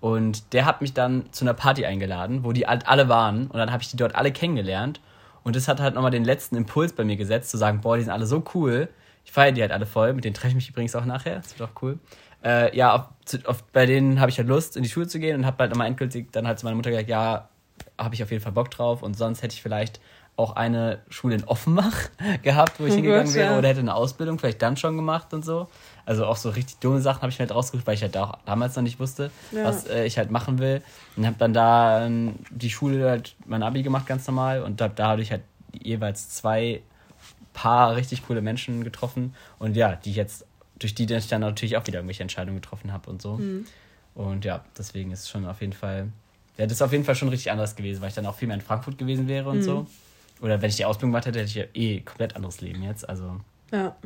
Und 0.00 0.52
der 0.52 0.66
hat 0.66 0.82
mich 0.82 0.92
dann 0.92 1.32
zu 1.32 1.44
einer 1.44 1.54
Party 1.54 1.86
eingeladen, 1.86 2.44
wo 2.44 2.52
die 2.52 2.66
halt 2.66 2.86
alle 2.86 3.08
waren. 3.08 3.46
Und 3.46 3.56
dann 3.56 3.72
habe 3.72 3.82
ich 3.82 3.90
die 3.90 3.96
dort 3.96 4.14
alle 4.14 4.32
kennengelernt. 4.32 5.00
Und 5.44 5.54
das 5.54 5.68
hat 5.68 5.80
halt 5.80 5.94
nochmal 5.94 6.10
den 6.10 6.24
letzten 6.24 6.56
Impuls 6.56 6.92
bei 6.92 7.04
mir 7.04 7.16
gesetzt, 7.16 7.50
zu 7.50 7.58
sagen, 7.58 7.80
boah, 7.82 7.96
die 7.96 8.02
sind 8.02 8.12
alle 8.12 8.26
so 8.26 8.42
cool. 8.54 8.88
Ich 9.24 9.32
feiere 9.32 9.52
die 9.52 9.60
halt 9.60 9.72
alle 9.72 9.86
voll. 9.86 10.12
Mit 10.14 10.24
denen 10.24 10.34
treffe 10.34 10.48
ich 10.48 10.54
mich 10.54 10.70
übrigens 10.70 10.96
auch 10.96 11.04
nachher. 11.04 11.36
Das 11.36 11.58
wird 11.58 11.70
auch 11.70 11.82
cool. 11.82 11.98
Äh, 12.42 12.76
ja, 12.76 12.94
auf, 12.94 13.08
auf, 13.44 13.62
bei 13.64 13.86
denen 13.86 14.20
habe 14.20 14.30
ich 14.30 14.38
halt 14.38 14.48
Lust, 14.48 14.76
in 14.76 14.82
die 14.82 14.88
Schule 14.88 15.06
zu 15.06 15.18
gehen 15.18 15.36
und 15.36 15.46
habe 15.46 15.58
halt 15.58 15.70
nochmal 15.70 15.86
endgültig 15.86 16.32
dann 16.32 16.46
halt 16.46 16.58
zu 16.58 16.66
meiner 16.66 16.76
Mutter 16.76 16.90
gesagt, 16.90 17.08
ja, 17.08 17.48
habe 17.98 18.14
ich 18.14 18.22
auf 18.22 18.30
jeden 18.30 18.42
Fall 18.42 18.52
Bock 18.52 18.70
drauf. 18.70 19.02
Und 19.02 19.16
sonst 19.16 19.42
hätte 19.42 19.54
ich 19.54 19.62
vielleicht 19.62 20.00
auch 20.36 20.56
eine 20.56 21.00
Schule 21.10 21.36
in 21.36 21.44
Offenbach 21.44 22.10
gehabt, 22.42 22.80
wo 22.80 22.86
ich 22.86 22.92
oh 22.92 22.96
hingegangen 22.96 23.32
wäre. 23.34 23.58
Oder 23.58 23.68
hätte 23.68 23.80
eine 23.80 23.94
Ausbildung 23.94 24.38
vielleicht 24.38 24.62
dann 24.62 24.76
schon 24.76 24.96
gemacht 24.96 25.32
und 25.32 25.44
so. 25.44 25.68
Also 26.06 26.26
auch 26.26 26.36
so 26.36 26.50
richtig 26.50 26.78
dumme 26.80 27.00
Sachen 27.00 27.22
habe 27.22 27.30
ich 27.30 27.38
mir 27.38 27.46
halt 27.46 27.54
rausgesucht, 27.54 27.86
weil 27.86 27.94
ich 27.94 28.02
halt 28.02 28.16
auch 28.16 28.38
damals 28.44 28.76
noch 28.76 28.82
nicht 28.82 29.00
wusste, 29.00 29.30
ja. 29.52 29.64
was 29.64 29.86
äh, 29.86 30.04
ich 30.04 30.18
halt 30.18 30.30
machen 30.30 30.58
will. 30.58 30.82
Und 31.16 31.26
habe 31.26 31.36
dann 31.38 31.54
da 31.54 32.06
äh, 32.06 32.32
die 32.50 32.70
Schule 32.70 33.08
halt 33.08 33.34
mein 33.46 33.62
Abi 33.62 33.82
gemacht 33.82 34.06
ganz 34.06 34.26
normal 34.26 34.62
und 34.62 34.80
da, 34.80 34.88
da 34.88 35.08
hatte 35.08 35.22
ich 35.22 35.30
halt 35.30 35.42
jeweils 35.72 36.30
zwei 36.30 36.82
paar 37.52 37.96
richtig 37.96 38.26
coole 38.26 38.42
Menschen 38.42 38.84
getroffen 38.84 39.34
und 39.58 39.76
ja, 39.76 39.94
die 39.94 40.12
jetzt 40.12 40.44
durch 40.78 40.94
die 40.94 41.12
ich 41.12 41.28
dann 41.28 41.40
natürlich 41.40 41.76
auch 41.76 41.86
wieder 41.86 41.98
irgendwelche 42.00 42.22
Entscheidungen 42.22 42.60
getroffen 42.60 42.92
habe 42.92 43.08
und 43.10 43.22
so. 43.22 43.36
Mhm. 43.36 43.66
Und 44.14 44.44
ja, 44.44 44.64
deswegen 44.76 45.12
ist 45.12 45.20
es 45.20 45.30
schon 45.30 45.46
auf 45.46 45.60
jeden 45.60 45.72
Fall, 45.72 46.08
ja, 46.58 46.64
das 46.66 46.74
ist 46.74 46.82
auf 46.82 46.92
jeden 46.92 47.04
Fall 47.04 47.14
schon 47.14 47.28
richtig 47.28 47.50
anders 47.50 47.76
gewesen, 47.76 48.00
weil 48.00 48.08
ich 48.08 48.14
dann 48.14 48.26
auch 48.26 48.34
viel 48.34 48.48
mehr 48.48 48.56
in 48.56 48.60
Frankfurt 48.60 48.98
gewesen 48.98 49.28
wäre 49.28 49.48
und 49.48 49.58
mhm. 49.58 49.62
so. 49.62 49.86
Oder 50.40 50.60
wenn 50.60 50.68
ich 50.68 50.76
die 50.76 50.84
Ausbildung 50.84 51.12
gemacht 51.12 51.26
hätte, 51.26 51.38
hätte 51.38 51.48
ich 51.48 51.54
ja 51.54 51.64
eh 51.74 52.00
komplett 52.00 52.36
anderes 52.36 52.60
Leben 52.60 52.82
jetzt. 52.82 53.08
Also. 53.08 53.40
Ja. 53.72 53.96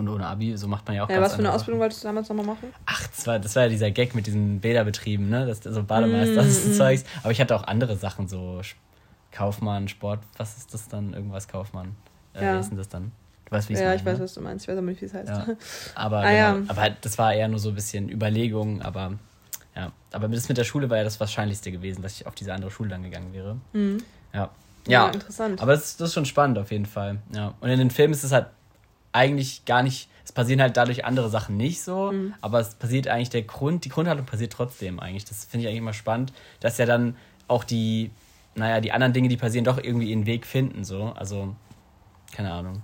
Und 0.00 0.08
ohne 0.08 0.26
Abi, 0.26 0.56
so 0.56 0.66
macht 0.66 0.86
man 0.86 0.96
ja 0.96 1.04
auch 1.04 1.10
ja, 1.10 1.20
was 1.20 1.34
für 1.34 1.40
eine 1.40 1.52
Ausbildung 1.52 1.78
Sachen. 1.78 1.80
wolltest 1.80 2.02
du 2.02 2.08
damals 2.08 2.28
nochmal 2.28 2.46
machen? 2.46 2.72
Ach, 2.86 3.06
das 3.06 3.26
war, 3.26 3.38
das 3.38 3.54
war 3.54 3.64
ja 3.64 3.68
dieser 3.68 3.90
Gag 3.90 4.14
mit 4.14 4.26
diesen 4.26 4.60
Bäderbetrieben, 4.60 5.28
ne? 5.28 5.46
Das, 5.46 5.60
so 5.62 5.82
Bademeister, 5.82 6.42
mm, 6.42 6.46
das. 6.46 6.76
Zeugs. 6.76 7.04
Aber 7.22 7.32
ich 7.32 7.40
hatte 7.40 7.54
auch 7.54 7.64
andere 7.64 7.96
Sachen, 7.96 8.28
so 8.28 8.60
Kaufmann, 9.30 9.88
Sport, 9.88 10.20
was 10.36 10.56
ist 10.56 10.74
das 10.74 10.88
dann? 10.88 11.12
Irgendwas 11.12 11.48
Kaufmann. 11.48 11.94
Äh, 12.34 12.44
ja. 12.44 12.56
Wie 12.56 12.60
ist 12.60 12.70
denn 12.70 12.78
das 12.78 12.88
dann? 12.88 13.12
Du 13.44 13.52
weißt, 13.52 13.68
wie 13.68 13.74
ja, 13.74 13.80
meine, 13.80 13.96
ich 13.96 14.04
weiß, 14.04 14.18
ne? 14.18 14.24
was 14.24 14.34
du 14.34 14.40
meinst. 14.40 14.64
Ich 14.64 14.68
weiß 14.68 14.78
aber 14.78 14.86
nicht, 14.86 15.00
wie 15.00 15.06
es 15.06 15.14
heißt. 15.14 15.28
Ja. 15.28 15.46
Aber, 15.94 16.18
ah, 16.18 16.22
genau, 16.22 16.34
ja. 16.34 16.62
aber 16.68 16.90
das 17.00 17.18
war 17.18 17.34
eher 17.34 17.48
nur 17.48 17.58
so 17.58 17.70
ein 17.70 17.74
bisschen 17.74 18.08
Überlegung, 18.08 18.80
aber 18.82 19.18
ja. 19.76 19.92
Aber 20.12 20.28
das 20.28 20.48
mit 20.48 20.58
der 20.58 20.64
Schule 20.64 20.88
war 20.88 20.96
ja 20.98 21.04
das 21.04 21.20
Wahrscheinlichste 21.20 21.70
gewesen, 21.72 22.02
dass 22.02 22.14
ich 22.14 22.26
auf 22.26 22.34
diese 22.34 22.54
andere 22.54 22.70
Schule 22.70 22.90
dann 22.90 23.02
gegangen 23.02 23.32
wäre. 23.32 23.56
Mhm. 23.72 24.02
Ja. 24.32 24.40
ja. 24.40 24.50
Ja, 24.86 25.08
interessant. 25.08 25.60
Aber 25.60 25.72
das, 25.72 25.96
das 25.96 26.08
ist 26.08 26.14
schon 26.14 26.26
spannend 26.26 26.58
auf 26.58 26.70
jeden 26.70 26.86
Fall. 26.86 27.18
Ja. 27.34 27.54
Und 27.60 27.70
in 27.70 27.78
den 27.78 27.90
Filmen 27.90 28.14
ist 28.14 28.24
es 28.24 28.32
halt 28.32 28.46
eigentlich 29.12 29.64
gar 29.64 29.82
nicht, 29.82 30.08
es 30.24 30.32
passieren 30.32 30.60
halt 30.60 30.76
dadurch 30.76 31.04
andere 31.04 31.28
Sachen 31.28 31.56
nicht 31.56 31.82
so, 31.82 32.12
mhm. 32.12 32.34
aber 32.40 32.60
es 32.60 32.74
passiert 32.74 33.08
eigentlich 33.08 33.30
der 33.30 33.42
Grund, 33.42 33.84
die 33.84 33.88
Grundhaltung 33.88 34.26
passiert 34.26 34.52
trotzdem 34.52 35.00
eigentlich. 35.00 35.24
Das 35.24 35.44
finde 35.44 35.62
ich 35.62 35.68
eigentlich 35.68 35.80
immer 35.80 35.92
spannend, 35.92 36.32
dass 36.60 36.78
ja 36.78 36.86
dann 36.86 37.16
auch 37.48 37.64
die, 37.64 38.10
naja, 38.54 38.80
die 38.80 38.92
anderen 38.92 39.12
Dinge, 39.12 39.28
die 39.28 39.36
passieren, 39.36 39.64
doch 39.64 39.78
irgendwie 39.78 40.10
ihren 40.10 40.26
Weg 40.26 40.46
finden, 40.46 40.84
so. 40.84 41.12
Also, 41.16 41.54
keine 42.32 42.52
Ahnung. 42.52 42.82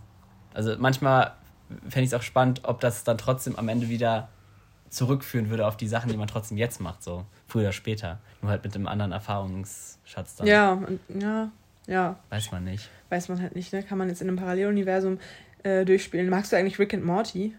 Also 0.55 0.75
manchmal 0.79 1.35
fände 1.89 2.05
ich 2.05 2.13
es 2.13 2.15
auch 2.15 2.23
spannend, 2.23 2.63
ob 2.65 2.81
das 2.81 3.05
dann 3.05 3.19
trotzdem 3.19 3.57
am 3.57 3.69
Ende 3.69 3.89
wieder 3.89 4.29
zurückführen 4.89 5.51
würde 5.51 5.67
auf 5.67 5.77
die 5.77 5.89
Sachen, 5.89 6.11
die 6.11 6.17
man 6.17 6.29
trotzdem 6.29 6.57
jetzt 6.57 6.81
macht, 6.81 7.03
so 7.03 7.27
früher 7.47 7.65
oder 7.65 7.73
später. 7.73 8.19
Nur 8.41 8.51
halt 8.51 8.65
mit 8.65 8.75
einem 8.75 8.87
anderen 8.87 9.13
Erfahrungsschatz 9.13 10.37
dann. 10.37 10.47
Ja, 10.47 10.81
ja, 11.09 11.51
ja. 11.87 12.17
Weiß 12.31 12.51
man 12.53 12.65
nicht. 12.65 12.89
Weiß 13.11 13.29
man 13.29 13.41
halt 13.41 13.55
nicht, 13.55 13.73
ne? 13.73 13.83
Kann 13.83 13.99
man 13.99 14.09
jetzt 14.09 14.23
in 14.23 14.29
einem 14.29 14.39
Paralleluniversum 14.39 15.19
äh, 15.67 15.85
durchspielen. 15.85 16.31
Magst 16.31 16.53
du 16.53 16.57
eigentlich 16.57 16.79
Rick 16.79 16.95
and 16.95 17.05
Morty? 17.05 17.55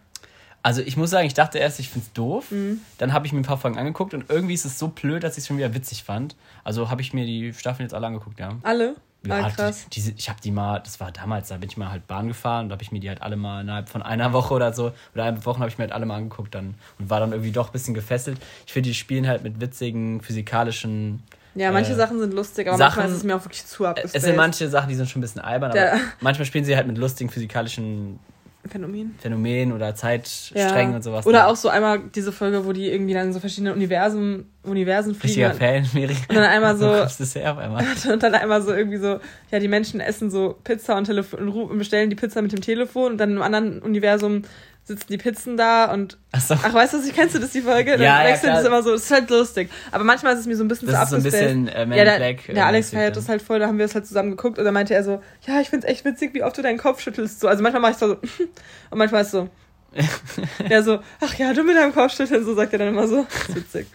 Also 0.63 0.81
ich 0.81 0.97
muss 0.97 1.09
sagen, 1.09 1.27
ich 1.27 1.33
dachte 1.33 1.59
erst, 1.59 1.79
ich 1.79 1.89
finde 1.89 2.07
es 2.07 2.13
doof. 2.13 2.51
Mhm. 2.51 2.81
Dann 2.97 3.13
habe 3.13 3.25
ich 3.27 3.33
mir 3.33 3.39
ein 3.39 3.43
paar 3.43 3.57
Folgen 3.57 3.77
angeguckt 3.77 4.13
und 4.13 4.29
irgendwie 4.29 4.53
ist 4.53 4.65
es 4.65 4.79
so 4.79 4.87
blöd, 4.89 5.23
dass 5.23 5.33
ich 5.33 5.39
es 5.39 5.47
schon 5.47 5.57
wieder 5.57 5.73
witzig 5.73 6.03
fand. 6.03 6.35
Also 6.63 6.89
habe 6.89 7.01
ich 7.01 7.13
mir 7.13 7.25
die 7.25 7.53
Staffeln 7.53 7.85
jetzt 7.85 7.93
alle 7.93 8.07
angeguckt, 8.07 8.39
ja. 8.39 8.57
Alle? 8.63 8.95
Ja, 9.25 9.45
ah, 9.45 9.49
krass. 9.49 9.85
Die, 9.85 9.89
diese, 9.91 10.11
ich 10.11 10.29
habe 10.29 10.39
die 10.41 10.51
mal, 10.51 10.79
das 10.79 10.99
war 10.99 11.11
damals, 11.11 11.49
da 11.49 11.57
bin 11.57 11.69
ich 11.69 11.77
mal 11.77 11.91
halt 11.91 12.07
Bahn 12.07 12.27
gefahren 12.27 12.67
und 12.67 12.71
habe 12.71 12.83
ich 12.83 12.91
mir 12.91 12.99
die 12.99 13.09
halt 13.09 13.21
alle 13.21 13.35
mal 13.35 13.61
innerhalb 13.61 13.89
von 13.89 14.01
einer 14.01 14.31
Woche 14.31 14.53
oder 14.53 14.73
so, 14.73 14.93
oder 15.13 15.25
eine 15.25 15.45
Woche 15.45 15.59
habe 15.59 15.69
ich 15.69 15.77
mir 15.77 15.83
halt 15.83 15.91
alle 15.91 16.05
mal 16.05 16.15
angeguckt 16.15 16.53
dann 16.55 16.75
und 16.99 17.09
war 17.09 17.19
dann 17.19 17.31
irgendwie 17.31 17.51
doch 17.51 17.67
ein 17.67 17.71
bisschen 17.71 17.93
gefesselt. 17.93 18.37
Ich 18.65 18.73
finde, 18.73 18.89
die 18.89 18.95
spielen 18.95 19.27
halt 19.27 19.43
mit 19.43 19.59
witzigen 19.59 20.21
physikalischen 20.21 21.23
ja, 21.57 21.71
manche 21.71 21.93
äh, 21.93 21.95
Sachen 21.95 22.19
sind 22.19 22.33
lustig, 22.33 22.67
aber 22.67 22.77
Sachen, 22.77 22.97
manchmal 22.97 23.09
ist 23.09 23.17
es 23.17 23.23
mir 23.23 23.35
auch 23.35 23.43
wirklich 23.43 23.65
zu 23.65 23.85
abgespaced. 23.85 24.15
Es 24.15 24.23
sind 24.23 24.35
manche 24.35 24.69
Sachen, 24.69 24.89
die 24.89 24.95
sind 24.95 25.09
schon 25.09 25.19
ein 25.19 25.23
bisschen 25.23 25.41
albern, 25.41 25.71
aber 25.71 25.99
manchmal 26.21 26.45
spielen 26.45 26.65
sie 26.65 26.75
halt 26.75 26.87
mit 26.87 26.97
lustigen 26.97 27.29
physikalischen 27.29 28.19
Phänomen. 28.67 29.15
Phänomen 29.19 29.71
oder 29.71 29.95
Zeitsträngen 29.95 30.91
ja. 30.91 30.95
und 30.97 31.03
sowas. 31.03 31.25
Oder 31.25 31.47
auch 31.47 31.55
so 31.55 31.69
einmal 31.69 31.99
diese 32.13 32.31
Folge, 32.31 32.65
wo 32.65 32.73
die 32.73 32.89
irgendwie 32.89 33.13
dann 33.13 33.33
so 33.33 33.39
verschiedene 33.39 33.73
Universen 33.73 34.51
Universen 34.63 35.15
fliegen. 35.15 35.45
Richtiger 35.45 35.53
Fan, 35.53 35.87
Miri. 35.93 36.15
Und 36.27 36.35
dann 36.35 36.43
einmal 36.43 36.75
so. 36.77 36.89
einmal. 36.89 37.85
Und 38.11 38.23
dann 38.23 38.33
einmal 38.33 38.61
so 38.61 38.73
irgendwie 38.73 38.97
so, 38.97 39.19
ja, 39.51 39.59
die 39.59 39.67
Menschen 39.67 39.99
essen 39.99 40.29
so 40.29 40.57
Pizza 40.63 40.97
und, 40.97 41.05
Telefon, 41.05 41.47
und 41.47 41.77
bestellen 41.77 42.09
die 42.09 42.15
Pizza 42.15 42.41
mit 42.41 42.51
dem 42.51 42.61
Telefon 42.61 43.13
und 43.13 43.17
dann 43.17 43.31
im 43.31 43.41
anderen 43.41 43.81
Universum 43.81 44.41
sitzen 44.87 45.07
die 45.09 45.17
Pizzen 45.17 45.57
da 45.57 45.91
und. 45.91 46.17
Ach, 46.31 46.39
so. 46.39 46.53
ach 46.53 46.73
weißt 46.73 46.93
du, 46.93 47.11
kennst 47.11 47.35
du 47.35 47.39
das, 47.39 47.51
die 47.51 47.61
Folge? 47.61 47.91
Dann 47.91 48.01
ja, 48.01 48.23
wechselt 48.23 48.53
ja, 48.53 48.61
es 48.61 48.65
immer 48.65 48.81
so, 48.81 48.91
das 48.91 49.03
ist 49.03 49.11
halt 49.11 49.29
lustig. 49.29 49.69
Aber 49.91 50.05
manchmal 50.05 50.33
ist 50.33 50.39
es 50.39 50.45
mir 50.47 50.55
so 50.55 50.63
ein 50.63 50.69
bisschen 50.69 50.87
das 50.87 51.09
zu 51.09 51.17
ist 51.17 51.23
so 51.23 51.27
ein 51.27 51.31
bisschen 51.31 51.67
äh, 51.67 51.85
Man 51.85 51.97
ja, 51.97 52.05
der, 52.05 52.17
Black. 52.17 52.45
Der 52.47 52.65
Alex 52.65 52.91
feiert 52.91 53.17
das 53.17 53.27
halt 53.27 53.41
voll, 53.41 53.59
da 53.59 53.67
haben 53.67 53.77
wir 53.77 53.85
es 53.85 53.95
halt 53.95 54.07
zusammen 54.07 54.31
geguckt 54.31 54.57
und 54.57 54.63
dann 54.65 54.73
meinte 54.73 54.93
er 54.93 55.03
so, 55.03 55.21
ja, 55.45 55.59
ich 55.59 55.69
find's 55.69 55.85
echt 55.85 56.05
witzig, 56.05 56.33
wie 56.33 56.43
oft 56.43 56.57
du 56.57 56.61
deinen 56.61 56.77
Kopf 56.77 57.01
schüttelst. 57.01 57.41
So, 57.41 57.49
also 57.49 57.61
manchmal 57.61 57.81
mache 57.81 57.91
ich 57.91 57.97
so, 57.97 58.13
und 58.89 58.97
manchmal 58.97 59.23
ist 59.23 59.31
so. 59.31 59.49
ja, 60.69 60.81
so, 60.81 60.99
ach 61.19 61.33
ja, 61.35 61.53
du 61.53 61.63
mit 61.63 61.75
deinem 61.75 61.93
Kopf 61.93 62.15
schütteln, 62.15 62.45
so 62.45 62.55
sagt 62.55 62.71
er 62.71 62.79
dann 62.79 62.89
immer 62.89 63.07
so. 63.07 63.25
Das 63.29 63.49
ist 63.49 63.55
witzig. 63.55 63.87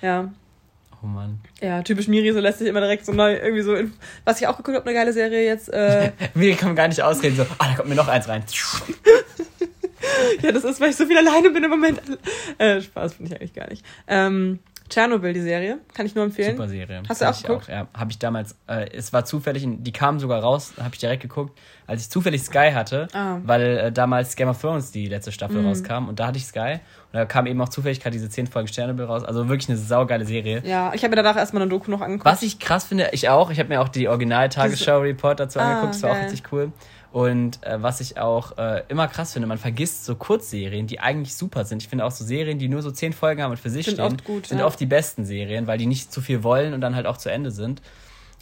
Ja. 0.00 0.28
Oh 1.02 1.06
Mann. 1.06 1.40
Ja, 1.60 1.82
typisch 1.82 2.08
Miri, 2.08 2.32
so 2.32 2.40
lässt 2.40 2.58
sich 2.58 2.68
immer 2.68 2.80
direkt 2.80 3.04
so 3.04 3.12
neu 3.12 3.34
irgendwie 3.34 3.62
so. 3.62 3.74
In, 3.74 3.92
was 4.24 4.40
ich 4.40 4.46
auch 4.46 4.56
geguckt 4.56 4.76
habe, 4.76 4.86
eine 4.86 4.94
geile 4.96 5.12
Serie 5.12 5.44
jetzt. 5.44 5.68
Äh, 5.68 6.12
Miri 6.34 6.54
kann 6.54 6.76
gar 6.76 6.88
nicht 6.88 7.02
ausreden, 7.02 7.36
so, 7.36 7.46
ah, 7.58 7.68
da 7.68 7.74
kommt 7.74 7.88
mir 7.88 7.94
noch 7.94 8.08
eins 8.08 8.28
rein. 8.28 8.44
Ja, 10.42 10.52
das 10.52 10.64
ist, 10.64 10.80
weil 10.80 10.90
ich 10.90 10.96
so 10.96 11.06
viel 11.06 11.18
alleine 11.18 11.50
bin 11.50 11.64
im 11.64 11.70
Moment. 11.70 12.00
Äh, 12.58 12.80
Spaß 12.80 13.14
finde 13.14 13.32
ich 13.32 13.40
eigentlich 13.40 13.54
gar 13.54 13.68
nicht. 13.68 13.84
Ähm, 14.06 14.58
Tschernobyl, 14.92 15.32
die 15.32 15.40
Serie, 15.40 15.78
kann 15.94 16.04
ich 16.04 16.14
nur 16.14 16.24
empfehlen. 16.24 16.54
Super 16.54 16.68
Serie. 16.68 17.02
Hast 17.08 17.22
du 17.22 17.28
auch 17.28 17.40
geguckt? 17.40 17.64
Auch, 17.64 17.68
ja, 17.68 17.86
habe 17.94 18.10
ich 18.10 18.18
damals. 18.18 18.56
Äh, 18.66 18.90
es 18.92 19.10
war 19.14 19.24
zufällig, 19.24 19.66
die 19.66 19.92
kam 19.92 20.20
sogar 20.20 20.42
raus, 20.42 20.74
habe 20.78 20.90
ich 20.92 21.00
direkt 21.00 21.22
geguckt, 21.22 21.58
als 21.86 22.02
ich 22.02 22.10
zufällig 22.10 22.42
Sky 22.42 22.72
hatte, 22.74 23.08
ah. 23.14 23.38
weil 23.42 23.78
äh, 23.78 23.92
damals 23.92 24.36
Game 24.36 24.48
of 24.48 24.60
Thrones 24.60 24.92
die 24.92 25.08
letzte 25.08 25.32
Staffel 25.32 25.62
mm. 25.62 25.66
rauskam 25.66 26.08
und 26.08 26.20
da 26.20 26.26
hatte 26.26 26.36
ich 26.36 26.44
Sky 26.44 26.80
und 27.10 27.14
da 27.14 27.24
kam 27.24 27.46
eben 27.46 27.58
auch 27.62 27.70
zufällig 27.70 28.00
gerade 28.00 28.12
diese 28.12 28.28
10 28.28 28.48
Folgen 28.48 28.68
Tschernobyl 28.68 29.06
raus. 29.06 29.24
Also 29.24 29.48
wirklich 29.48 29.70
eine 29.70 29.78
saugeile 29.78 30.26
Serie. 30.26 30.62
Ja, 30.66 30.92
ich 30.94 31.02
habe 31.04 31.16
mir 31.16 31.22
danach 31.22 31.38
erstmal 31.38 31.62
eine 31.62 31.70
Doku 31.70 31.90
noch 31.90 32.02
angeguckt. 32.02 32.26
Was 32.26 32.42
ich 32.42 32.58
krass 32.58 32.84
finde, 32.84 33.08
ich 33.12 33.30
auch, 33.30 33.50
ich 33.50 33.58
habe 33.58 33.70
mir 33.70 33.80
auch 33.80 33.88
die 33.88 34.08
Original-Tagesschau-Report 34.08 35.40
dazu 35.40 35.58
ah, 35.58 35.70
angeguckt, 35.70 35.94
das 35.94 36.02
war 36.02 36.10
geil. 36.10 36.18
auch 36.18 36.24
richtig 36.24 36.52
cool. 36.52 36.70
Und 37.12 37.62
äh, 37.62 37.82
was 37.82 38.00
ich 38.00 38.18
auch 38.18 38.56
äh, 38.56 38.84
immer 38.88 39.06
krass 39.06 39.34
finde, 39.34 39.46
man 39.46 39.58
vergisst 39.58 40.06
so 40.06 40.14
Kurzserien, 40.14 40.86
die 40.86 40.98
eigentlich 40.98 41.34
super 41.34 41.66
sind. 41.66 41.82
Ich 41.82 41.88
finde 41.88 42.06
auch 42.06 42.10
so 42.10 42.24
Serien, 42.24 42.58
die 42.58 42.68
nur 42.68 42.80
so 42.80 42.90
zehn 42.90 43.12
Folgen 43.12 43.42
haben 43.42 43.50
und 43.50 43.58
für 43.58 43.68
sich 43.68 43.84
sind 43.84 43.94
stehen, 43.96 44.06
oft 44.06 44.24
gut, 44.24 44.46
sind 44.46 44.58
ja. 44.58 44.66
oft 44.66 44.80
die 44.80 44.86
besten 44.86 45.26
Serien, 45.26 45.66
weil 45.66 45.76
die 45.76 45.84
nicht 45.84 46.10
zu 46.10 46.22
viel 46.22 46.42
wollen 46.42 46.72
und 46.72 46.80
dann 46.80 46.96
halt 46.96 47.04
auch 47.04 47.18
zu 47.18 47.30
Ende 47.30 47.50
sind. 47.50 47.82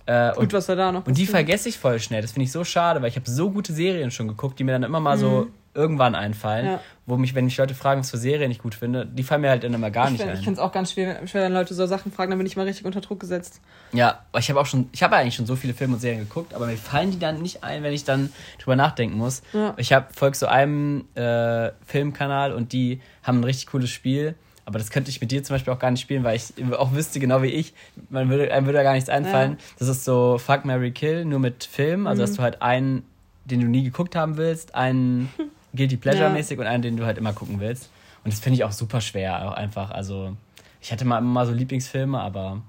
Äh, 0.06 0.30
gut, 0.30 0.38
und, 0.38 0.52
was 0.52 0.68
war 0.68 0.76
da 0.76 0.92
noch? 0.92 1.04
Und 1.04 1.18
die 1.18 1.26
vergesse 1.26 1.68
ich 1.68 1.78
voll 1.78 1.98
schnell. 1.98 2.22
Das 2.22 2.33
finde 2.33 2.44
ich 2.44 2.52
so 2.52 2.62
schade, 2.62 3.02
weil 3.02 3.09
ich 3.09 3.16
habe 3.16 3.28
so 3.28 3.50
gute 3.50 3.72
Serien 3.72 4.12
schon 4.12 4.28
geguckt, 4.28 4.59
die 4.61 4.64
mir 4.64 4.72
dann 4.72 4.85
immer 4.85 5.00
mal 5.00 5.16
mhm. 5.16 5.20
so 5.20 5.46
irgendwann 5.72 6.14
einfallen, 6.14 6.66
ja. 6.66 6.80
wo 7.06 7.16
mich, 7.16 7.35
wenn 7.35 7.44
mich 7.44 7.56
Leute 7.56 7.74
fragen, 7.74 8.00
was 8.00 8.11
für 8.11 8.18
Serien 8.18 8.50
ich 8.50 8.59
gut 8.59 8.74
finde, 8.74 9.06
die 9.06 9.22
fallen 9.22 9.42
mir 9.42 9.50
halt 9.50 9.62
dann 9.62 9.72
immer 9.72 9.90
gar 9.90 10.06
ich 10.06 10.12
nicht 10.12 10.20
find, 10.20 10.33
ein. 10.33 10.38
Ich 10.38 10.44
finde 10.44 10.61
es 10.61 10.66
auch 10.66 10.72
ganz 10.72 10.92
schwer, 10.92 11.24
schwer, 11.26 11.44
wenn 11.44 11.52
Leute 11.52 11.74
so 11.74 11.87
Sachen 11.87 12.11
fragen, 12.11 12.30
dann 12.30 12.38
bin 12.38 12.46
ich 12.46 12.56
mal 12.56 12.66
richtig 12.66 12.85
unter 12.87 13.00
Druck 13.00 13.20
gesetzt. 13.20 13.61
Ja, 13.92 14.20
ich 14.37 14.50
habe 14.50 14.61
auch 14.61 14.66
schon, 14.66 14.88
ich 14.92 15.02
habe 15.02 15.16
eigentlich 15.16 15.37
schon 15.37 15.46
so 15.46 15.54
viele 15.54 15.72
Filme 15.72 15.94
und 15.94 16.00
Serien 16.00 16.20
geguckt, 16.20 16.54
aber 16.54 16.66
mir 16.66 16.76
fallen 16.76 17.12
die 17.12 17.18
dann 17.18 17.40
nicht 17.40 17.62
ein, 17.62 17.83
wenn 17.85 17.92
ich 17.92 18.04
dann 18.04 18.33
drüber 18.59 18.74
nachdenken 18.74 19.16
muss. 19.16 19.42
Ja. 19.52 19.74
Ich 19.76 19.92
habe 19.92 20.06
folge 20.12 20.37
so 20.37 20.46
einem 20.46 21.04
äh, 21.14 21.70
Filmkanal 21.87 22.52
und 22.52 22.72
die 22.72 23.00
haben 23.22 23.40
ein 23.40 23.44
richtig 23.44 23.68
cooles 23.68 23.90
Spiel. 23.90 24.35
Aber 24.66 24.78
das 24.78 24.90
könnte 24.90 25.11
ich 25.11 25.20
mit 25.20 25.33
dir 25.33 25.42
zum 25.42 25.54
Beispiel 25.54 25.72
auch 25.72 25.78
gar 25.78 25.90
nicht 25.90 26.00
spielen, 26.00 26.22
weil 26.22 26.37
ich 26.37 26.52
auch 26.74 26.92
wüsste, 26.92 27.18
genau 27.18 27.42
wie 27.42 27.48
ich, 27.48 27.74
man 28.09 28.28
würde, 28.28 28.52
einem 28.52 28.66
würde 28.66 28.78
da 28.78 28.85
gar 28.85 28.92
nichts 28.92 29.09
einfallen. 29.09 29.52
Ja. 29.52 29.59
Das 29.78 29.88
ist 29.88 30.04
so 30.04 30.38
Fuck, 30.38 30.64
Mary 30.64 30.92
Kill, 30.92 31.24
nur 31.24 31.40
mit 31.40 31.64
Film. 31.64 32.06
Also, 32.06 32.22
mhm. 32.22 32.26
dass 32.26 32.37
du 32.37 32.42
halt 32.42 32.62
einen, 32.62 33.02
den 33.44 33.61
du 33.61 33.66
nie 33.66 33.83
geguckt 33.83 34.14
haben 34.14 34.37
willst, 34.37 34.74
einen 34.76 35.28
Guilty 35.74 35.96
Pleasure-mäßig 35.96 36.59
ja. 36.59 36.64
und 36.64 36.66
einen, 36.66 36.83
den 36.83 36.96
du 36.96 37.04
halt 37.04 37.18
immer 37.18 37.33
gucken 37.33 37.61
willst. 37.61 37.90
Und 38.24 38.33
das 38.33 38.40
finde 38.40 38.56
ich 38.56 38.64
auch 38.64 38.72
super 38.72 39.00
schwer, 39.00 39.48
auch 39.48 39.54
einfach. 39.54 39.90
Also, 39.90 40.37
ich 40.80 40.92
hatte 40.92 41.04
mal 41.04 41.18
immer 41.18 41.30
mal 41.30 41.46
so 41.46 41.52
Lieblingsfilme, 41.52 42.20
aber 42.20 42.62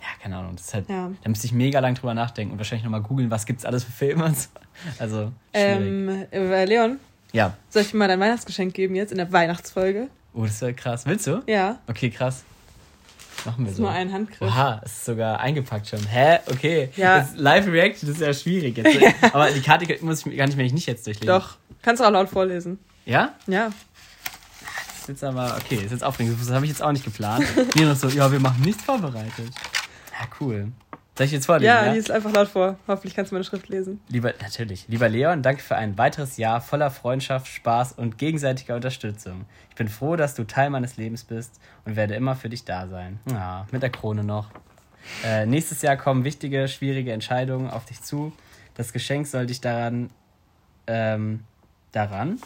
ja, 0.00 0.06
keine 0.22 0.36
Ahnung. 0.36 0.56
Das 0.56 0.66
ist 0.66 0.74
halt, 0.74 0.88
ja. 0.88 1.10
Da 1.22 1.28
müsste 1.28 1.46
ich 1.46 1.52
mega 1.52 1.80
lang 1.80 1.94
drüber 1.94 2.14
nachdenken 2.14 2.52
und 2.52 2.58
wahrscheinlich 2.58 2.84
nochmal 2.84 3.02
googeln, 3.02 3.30
was 3.30 3.46
gibt's 3.46 3.64
alles 3.64 3.84
für 3.84 3.92
Filme 3.92 4.24
und 4.24 4.36
so. 4.36 4.48
Also, 4.98 5.32
ähm, 5.52 6.26
äh, 6.30 6.64
Leon? 6.64 7.00
Ja. 7.32 7.56
Soll 7.68 7.82
ich 7.82 7.90
dir 7.90 7.96
mal 7.96 8.08
dein 8.08 8.20
Weihnachtsgeschenk 8.20 8.74
geben 8.74 8.94
jetzt 8.94 9.10
in 9.10 9.18
der 9.18 9.32
Weihnachtsfolge? 9.32 10.08
Oh, 10.34 10.42
das 10.42 10.52
ist 10.52 10.62
ja 10.62 10.72
krass. 10.72 11.06
Willst 11.06 11.26
du? 11.26 11.42
Ja. 11.46 11.78
Okay, 11.88 12.10
krass. 12.10 12.44
Machen 13.44 13.58
wir 13.58 13.64
das 13.64 13.72
ist 13.72 13.76
so. 13.76 13.82
nur 13.82 13.92
ein 13.92 14.12
Handgriff. 14.12 14.40
Oha, 14.40 14.80
es 14.84 14.92
ist 14.92 15.04
sogar 15.04 15.40
eingepackt 15.40 15.88
schon. 15.88 16.04
Hä? 16.06 16.38
Okay. 16.50 16.90
Ja. 16.96 17.28
Live 17.36 17.66
Reaction 17.66 18.10
ist 18.10 18.20
ja 18.20 18.32
schwierig 18.32 18.76
jetzt. 18.76 18.98
Aber 19.32 19.50
die 19.50 19.60
Karte 19.60 19.86
muss 20.04 20.26
ich 20.26 20.36
gar 20.36 20.46
nicht, 20.46 20.58
wenn 20.58 20.66
ich 20.66 20.72
nicht 20.72 20.86
jetzt 20.86 21.06
durchlesen. 21.06 21.28
Doch. 21.28 21.56
Kannst 21.82 22.02
du 22.02 22.06
auch 22.06 22.10
laut 22.10 22.28
vorlesen. 22.28 22.78
Ja? 23.04 23.34
Ja. 23.46 23.66
Das 23.68 25.00
ist 25.00 25.08
jetzt 25.08 25.24
aber, 25.24 25.56
okay, 25.56 25.76
das 25.76 25.84
ist 25.84 25.92
jetzt 25.92 26.04
aufregend. 26.04 26.36
Das 26.40 26.50
habe 26.50 26.66
ich 26.66 26.70
jetzt 26.70 26.82
auch 26.82 26.92
nicht 26.92 27.04
geplant. 27.04 27.46
Nee, 27.74 27.84
noch 27.84 27.96
so, 27.96 28.08
ja, 28.08 28.30
wir 28.30 28.40
machen 28.40 28.60
nichts 28.62 28.82
vorbereitet. 28.82 29.50
Ja, 30.12 30.28
cool. 30.40 30.72
Soll 31.18 31.26
ich 31.26 31.32
jetzt 31.32 31.46
vorlesen? 31.46 31.66
Ja, 31.66 31.86
ja? 31.86 31.92
lies 31.94 32.12
einfach 32.12 32.32
laut 32.32 32.46
vor. 32.46 32.76
Hoffentlich 32.86 33.16
kannst 33.16 33.32
du 33.32 33.34
meine 33.34 33.42
Schrift 33.42 33.68
lesen. 33.68 34.00
Lieber, 34.06 34.32
natürlich. 34.40 34.86
Lieber 34.86 35.08
Leon, 35.08 35.42
danke 35.42 35.60
für 35.60 35.74
ein 35.74 35.98
weiteres 35.98 36.36
Jahr 36.36 36.60
voller 36.60 36.92
Freundschaft, 36.92 37.48
Spaß 37.48 37.94
und 37.94 38.18
gegenseitiger 38.18 38.76
Unterstützung. 38.76 39.46
Ich 39.68 39.74
bin 39.74 39.88
froh, 39.88 40.14
dass 40.14 40.36
du 40.36 40.44
Teil 40.44 40.70
meines 40.70 40.96
Lebens 40.96 41.24
bist 41.24 41.58
und 41.84 41.96
werde 41.96 42.14
immer 42.14 42.36
für 42.36 42.48
dich 42.48 42.64
da 42.64 42.86
sein. 42.86 43.18
Ja, 43.28 43.66
mit 43.72 43.82
der 43.82 43.90
Krone 43.90 44.22
noch. 44.22 44.50
Äh, 45.24 45.44
nächstes 45.46 45.82
Jahr 45.82 45.96
kommen 45.96 46.22
wichtige, 46.22 46.68
schwierige 46.68 47.12
Entscheidungen 47.12 47.68
auf 47.68 47.84
dich 47.84 48.00
zu. 48.00 48.32
Das 48.76 48.92
Geschenk 48.92 49.26
soll 49.26 49.46
dich 49.46 49.60
daran 49.60 50.10
ähm, 50.86 51.40
daran 51.90 52.38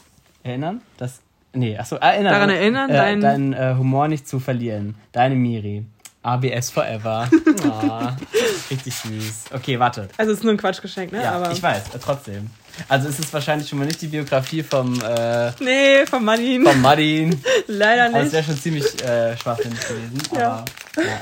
erinnern, 0.44 0.80
dass. 0.96 1.20
Nee, 1.52 1.76
achso, 1.76 1.96
erinnern. 1.96 2.32
Daran 2.32 2.48
erinnern, 2.48 2.88
äh, 2.88 2.94
deinen 2.94 3.20
dein, 3.20 3.52
äh, 3.52 3.74
Humor 3.76 4.08
nicht 4.08 4.26
zu 4.26 4.40
verlieren. 4.40 4.94
Deine 5.12 5.35
Miri. 5.35 5.85
ABS 6.22 6.70
Forever. 6.70 7.28
oh, 7.64 8.08
richtig 8.72 8.94
süß. 8.94 9.52
Okay, 9.52 9.78
warte. 9.78 10.08
Also 10.16 10.32
es 10.32 10.38
ist 10.38 10.44
nur 10.44 10.52
ein 10.52 10.56
Quatschgeschenk, 10.56 11.12
ne? 11.12 11.22
Ja, 11.22 11.32
Aber 11.32 11.52
ich 11.52 11.62
weiß, 11.62 11.94
äh, 11.94 11.98
trotzdem. 12.02 12.50
Also 12.88 13.08
es 13.08 13.18
ist 13.18 13.32
wahrscheinlich 13.32 13.68
schon 13.68 13.78
mal 13.78 13.85
nicht 13.85 14.00
die 14.00 14.06
Biografie 14.08 14.62
vom... 14.62 15.00
Äh, 15.02 15.52
nee, 15.61 16.06
vom 16.06 16.24
Martin. 16.24 16.64
Vom 16.64 16.80
Martin. 16.80 17.42
Leider 17.66 18.08
nicht. 18.08 18.16
Also 18.16 18.26
es 18.28 18.32
wäre 18.32 18.44
schon 18.44 18.61
ziemlich 18.61 19.02
äh, 19.04 19.37
schwachsinnig 19.37 19.80
gewesen. 19.80 20.22
Ja. 20.35 20.64
Aber, 20.96 21.02
ja. 21.02 21.20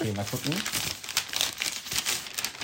Okay, 0.00 0.12
mal 0.14 0.24
gucken. 0.24 0.54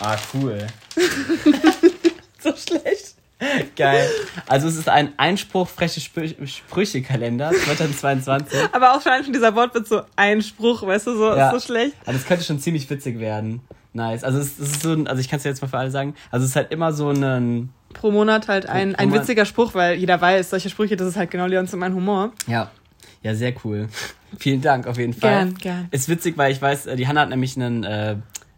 Ah, 0.01 0.17
cool. 0.35 0.67
so 2.43 2.55
schlecht. 2.57 3.15
Geil. 3.77 4.09
Also 4.47 4.69
es 4.69 4.77
ist 4.77 4.89
ein 4.89 5.13
Einspruch 5.17 5.69
freche 5.69 6.01
Sprüche-Kalender 6.01 7.53
2022. 7.53 8.59
Aber 8.73 8.95
auch 8.95 9.03
schon 9.03 9.33
dieser 9.33 9.55
Wortwitz 9.55 9.89
so 9.89 10.03
Einspruch, 10.17 10.87
weißt 10.87 11.07
du, 11.07 11.17
so, 11.17 11.35
ja. 11.35 11.51
ist 11.51 11.63
so 11.63 11.67
schlecht. 11.73 11.95
Also 12.05 12.19
es 12.19 12.27
könnte 12.27 12.45
schon 12.45 12.59
ziemlich 12.59 12.89
witzig 12.89 13.19
werden. 13.19 13.61
Nice. 13.95 14.25
Also 14.25 14.39
es, 14.39 14.59
es 14.59 14.73
ist 14.73 14.83
so, 14.83 14.93
also 15.05 15.21
ich 15.21 15.29
kann 15.29 15.39
es 15.39 15.45
jetzt 15.45 15.61
mal 15.61 15.69
für 15.69 15.79
alle 15.79 15.91
sagen. 15.91 16.15
Also 16.31 16.45
es 16.45 16.51
ist 16.51 16.57
halt 16.57 16.73
immer 16.73 16.93
so 16.93 17.11
ein 17.11 17.71
pro 17.93 18.11
Monat 18.11 18.49
halt 18.49 18.67
ein, 18.67 18.95
ein 18.95 19.13
witziger 19.13 19.45
Spruch, 19.45 19.75
weil 19.75 19.97
jeder 19.97 20.21
weiß, 20.21 20.51
solche 20.51 20.71
Sprüche, 20.71 20.97
das 20.97 21.09
ist 21.09 21.17
halt 21.17 21.31
genau 21.31 21.47
Leons 21.47 21.73
und 21.75 21.81
mein 21.81 21.95
Humor. 21.95 22.33
Ja. 22.47 22.71
Ja, 23.23 23.35
sehr 23.35 23.53
cool. 23.65 23.89
Vielen 24.39 24.63
Dank 24.63 24.87
auf 24.87 24.99
jeden 24.99 25.13
Fall. 25.13 25.31
Gern, 25.31 25.55
gern. 25.55 25.89
Ist 25.91 26.09
witzig, 26.09 26.39
weil 26.39 26.53
ich 26.53 26.63
weiß, 26.63 26.89
die 26.97 27.07
Hanna 27.07 27.21
hat 27.21 27.29
nämlich 27.29 27.57
einen 27.57 27.85
äh, 27.85 28.17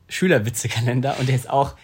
Schülerwitze-Kalender 0.09 1.16
und 1.18 1.29
der 1.29 1.35
ist 1.35 1.51
auch 1.51 1.75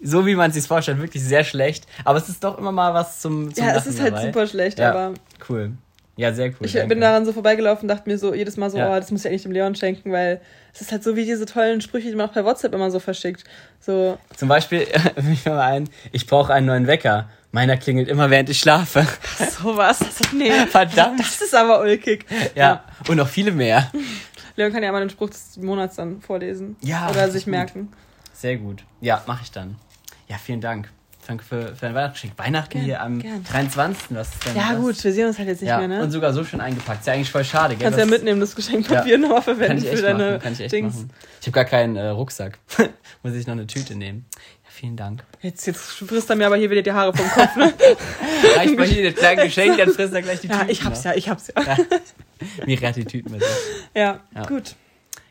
so 0.00 0.26
wie 0.26 0.34
man 0.34 0.50
es 0.50 0.56
sich 0.56 0.66
vorstellt, 0.66 1.00
wirklich 1.00 1.22
sehr 1.22 1.44
schlecht. 1.44 1.86
Aber 2.04 2.18
es 2.18 2.28
ist 2.28 2.42
doch 2.44 2.58
immer 2.58 2.72
mal 2.72 2.94
was 2.94 3.20
zum, 3.20 3.54
zum 3.54 3.64
Ja, 3.64 3.74
Lachen 3.74 3.88
es 3.88 3.94
ist 3.94 4.00
halt 4.00 4.12
dabei. 4.12 4.26
super 4.26 4.46
schlecht, 4.46 4.78
ja, 4.78 4.90
aber. 4.90 5.14
Cool. 5.48 5.72
Ja, 6.16 6.32
sehr 6.32 6.48
cool. 6.48 6.56
Ich 6.62 6.72
danke. 6.72 6.88
bin 6.88 7.00
daran 7.00 7.24
so 7.24 7.32
vorbeigelaufen 7.32 7.82
und 7.82 7.88
dachte 7.88 8.10
mir 8.10 8.18
so 8.18 8.34
jedes 8.34 8.56
Mal 8.56 8.70
so, 8.70 8.78
ja. 8.78 8.90
oh, 8.90 8.96
das 8.96 9.12
muss 9.12 9.24
ich 9.24 9.28
eigentlich 9.30 9.42
dem 9.44 9.52
Leon 9.52 9.76
schenken, 9.76 10.10
weil 10.10 10.40
es 10.74 10.80
ist 10.80 10.90
halt 10.90 11.04
so 11.04 11.14
wie 11.14 11.24
diese 11.24 11.46
tollen 11.46 11.80
Sprüche, 11.80 12.08
die 12.08 12.16
man 12.16 12.28
auch 12.28 12.32
per 12.32 12.44
WhatsApp 12.44 12.74
immer 12.74 12.90
so 12.90 12.98
verschickt. 12.98 13.44
So. 13.78 14.18
Zum 14.36 14.48
Beispiel, 14.48 14.84
ich 15.32 15.44
mal 15.46 15.60
ein, 15.60 15.88
ich 16.10 16.26
brauche 16.26 16.52
einen 16.52 16.66
neuen 16.66 16.88
Wecker. 16.88 17.28
Meiner 17.52 17.76
klingelt 17.76 18.08
immer, 18.08 18.30
während 18.30 18.50
ich 18.50 18.58
schlafe. 18.58 19.06
So 19.38 19.76
was? 19.76 20.00
Nee. 20.34 20.50
Verdammt. 20.70 21.20
Das 21.20 21.40
ist 21.40 21.54
aber 21.54 21.80
ulkig. 21.80 22.26
Ja, 22.54 22.62
ja. 22.62 22.84
und 23.08 23.16
noch 23.16 23.28
viele 23.28 23.52
mehr. 23.52 23.90
Leon 24.56 24.72
kann 24.72 24.82
ja 24.82 24.90
mal 24.90 25.00
den 25.00 25.10
Spruch 25.10 25.30
des 25.30 25.56
Monats 25.56 25.96
dann 25.96 26.20
vorlesen. 26.20 26.76
Ja. 26.82 27.08
Oder 27.10 27.30
sich 27.30 27.46
merken. 27.46 27.92
Sehr 28.34 28.56
gut. 28.56 28.82
Ja, 29.00 29.22
mache 29.26 29.42
ich 29.44 29.52
dann. 29.52 29.76
Ja, 30.28 30.36
vielen 30.38 30.60
Dank. 30.60 30.90
Danke 31.28 31.44
für, 31.44 31.76
für 31.76 31.80
dein 31.82 31.94
Weihnachtsgeschenk. 31.94 32.38
Weihnachten 32.38 32.70
gern, 32.70 32.84
hier 32.84 33.02
am 33.02 33.20
gern. 33.20 33.44
23. 33.44 34.16
Was 34.16 34.28
ist 34.30 34.46
denn 34.46 34.56
Ja, 34.56 34.72
das? 34.72 34.80
gut, 34.80 35.04
wir 35.04 35.12
sehen 35.12 35.26
uns 35.26 35.38
halt 35.38 35.48
jetzt 35.48 35.60
nicht 35.60 35.68
ja, 35.68 35.76
mehr, 35.76 35.88
ne? 35.88 36.02
Und 36.02 36.10
sogar 36.10 36.32
so 36.32 36.42
schön 36.42 36.62
eingepackt. 36.62 37.00
Ist 37.00 37.06
ja 37.06 37.12
eigentlich 37.12 37.30
voll 37.30 37.44
schade, 37.44 37.74
gell? 37.76 37.84
Kannst 37.84 37.98
ja 37.98 38.06
mitnehmen, 38.06 38.40
das 38.40 38.56
Geschenkpapier 38.56 39.12
ja. 39.12 39.18
nochmal 39.18 39.42
verwenden 39.42 39.84
für 39.84 40.00
deine 40.00 40.24
machen, 40.24 40.40
kann 40.40 40.52
ich 40.54 40.60
echt 40.60 40.72
Dings. 40.72 40.94
Machen. 40.94 41.10
Ich 41.42 41.46
habe 41.46 41.54
gar 41.54 41.66
keinen 41.66 41.96
äh, 41.96 42.08
Rucksack. 42.08 42.58
Muss 43.22 43.34
ich 43.34 43.46
noch 43.46 43.52
eine 43.52 43.66
Tüte 43.66 43.94
nehmen. 43.94 44.24
Ja, 44.36 44.70
vielen 44.70 44.96
Dank. 44.96 45.22
Jetzt, 45.42 45.66
jetzt 45.66 45.80
frisst 45.80 46.30
er 46.30 46.36
mir 46.36 46.46
aber 46.46 46.56
hier 46.56 46.70
wieder 46.70 46.80
die 46.80 46.92
Haare 46.92 47.14
vom 47.14 47.28
Kopf, 47.28 47.56
ne? 47.56 47.74
Reicht 48.56 48.78
mal 48.78 48.86
hier 48.86 49.10
das 49.10 49.20
kleine 49.20 49.44
Geschenk, 49.44 49.76
dann 49.76 49.90
frisst 49.90 50.14
er 50.14 50.22
gleich 50.22 50.40
die 50.40 50.48
Tüten. 50.48 50.66
Ja, 50.66 50.70
ich 50.70 50.82
hab's 50.82 51.04
ja, 51.04 51.12
ich 51.12 51.28
hab's 51.28 51.52
ja. 51.54 51.62
ja. 51.62 51.76
Mir 52.64 52.80
hat 52.80 52.96
die 52.96 53.04
Tüten 53.04 53.32
mit. 53.32 53.42
Ja, 53.94 54.20
ja, 54.34 54.46
gut. 54.46 54.76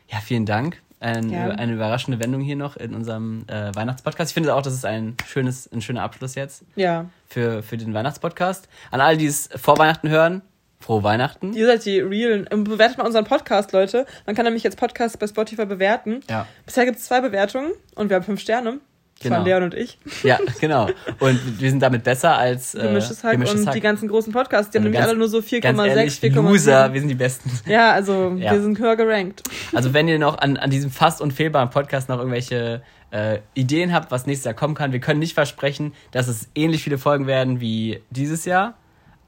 Ja, 0.06 0.18
vielen 0.20 0.46
Dank. 0.46 0.80
Ein, 1.00 1.30
ja. 1.30 1.48
Eine 1.50 1.74
überraschende 1.74 2.18
Wendung 2.20 2.40
hier 2.40 2.56
noch 2.56 2.76
in 2.76 2.94
unserem 2.94 3.44
äh, 3.46 3.74
Weihnachtspodcast. 3.74 4.30
Ich 4.30 4.34
finde 4.34 4.54
auch, 4.54 4.62
das 4.62 4.74
ist 4.74 4.84
ein, 4.84 5.16
schönes, 5.26 5.70
ein 5.72 5.80
schöner 5.80 6.02
Abschluss 6.02 6.34
jetzt. 6.34 6.64
Ja. 6.74 7.06
Für, 7.26 7.62
für 7.62 7.76
den 7.76 7.94
Weihnachtspodcast. 7.94 8.68
An 8.90 9.00
alle, 9.00 9.16
die 9.16 9.26
es 9.26 9.48
vor 9.56 9.78
Weihnachten 9.78 10.08
hören, 10.08 10.42
Frohe 10.80 11.02
Weihnachten. 11.02 11.54
Ihr 11.54 11.66
seid 11.66 11.84
die 11.84 11.98
realen. 12.00 12.46
Bewertet 12.64 12.98
mal 12.98 13.06
unseren 13.06 13.24
Podcast, 13.24 13.72
Leute. 13.72 14.06
Man 14.26 14.36
kann 14.36 14.44
nämlich 14.44 14.62
jetzt 14.62 14.78
Podcasts 14.78 15.16
bei 15.16 15.26
Spotify 15.26 15.66
bewerten. 15.66 16.20
Ja. 16.30 16.46
Bisher 16.66 16.84
gibt 16.84 16.98
es 16.98 17.04
zwei 17.04 17.20
Bewertungen 17.20 17.72
und 17.96 18.10
wir 18.10 18.16
haben 18.16 18.24
fünf 18.24 18.40
Sterne. 18.40 18.78
Genau. 19.20 19.36
Von 19.36 19.44
Leon 19.46 19.62
und 19.64 19.74
ich. 19.74 19.98
Ja, 20.22 20.38
genau. 20.60 20.88
Und 21.18 21.60
wir 21.60 21.70
sind 21.70 21.80
damit 21.80 22.04
besser 22.04 22.38
als 22.38 22.74
äh, 22.74 22.82
Gemischtes 22.82 23.24
Hack 23.24 23.32
Gemischtes 23.32 23.60
und 23.60 23.66
Hack. 23.66 23.74
die 23.74 23.80
ganzen 23.80 24.08
großen 24.08 24.32
Podcasts. 24.32 24.70
Die 24.70 24.78
haben 24.78 24.84
nämlich 24.84 25.02
alle 25.02 25.16
nur 25.16 25.28
so 25.28 25.38
4,6, 25.38 26.20
4,7. 26.20 26.34
Loser, 26.34 26.92
wir 26.92 27.00
sind 27.00 27.08
die 27.08 27.14
Besten. 27.14 27.50
Ja, 27.66 27.92
also 27.92 28.36
ja. 28.36 28.52
wir 28.52 28.62
sind 28.62 28.78
höher 28.78 28.96
gerankt. 28.96 29.42
Also 29.74 29.92
wenn 29.92 30.08
ihr 30.08 30.18
noch 30.18 30.38
an, 30.38 30.56
an 30.56 30.70
diesem 30.70 30.90
fast 30.90 31.20
unfehlbaren 31.20 31.70
Podcast 31.70 32.08
noch 32.08 32.18
irgendwelche 32.18 32.82
äh, 33.10 33.38
Ideen 33.54 33.92
habt, 33.92 34.10
was 34.10 34.26
nächstes 34.26 34.44
Jahr 34.44 34.54
kommen 34.54 34.74
kann, 34.74 34.92
wir 34.92 35.00
können 35.00 35.20
nicht 35.20 35.34
versprechen, 35.34 35.92
dass 36.12 36.28
es 36.28 36.48
ähnlich 36.54 36.82
viele 36.82 36.98
Folgen 36.98 37.26
werden 37.26 37.60
wie 37.60 38.00
dieses 38.10 38.44
Jahr. 38.44 38.74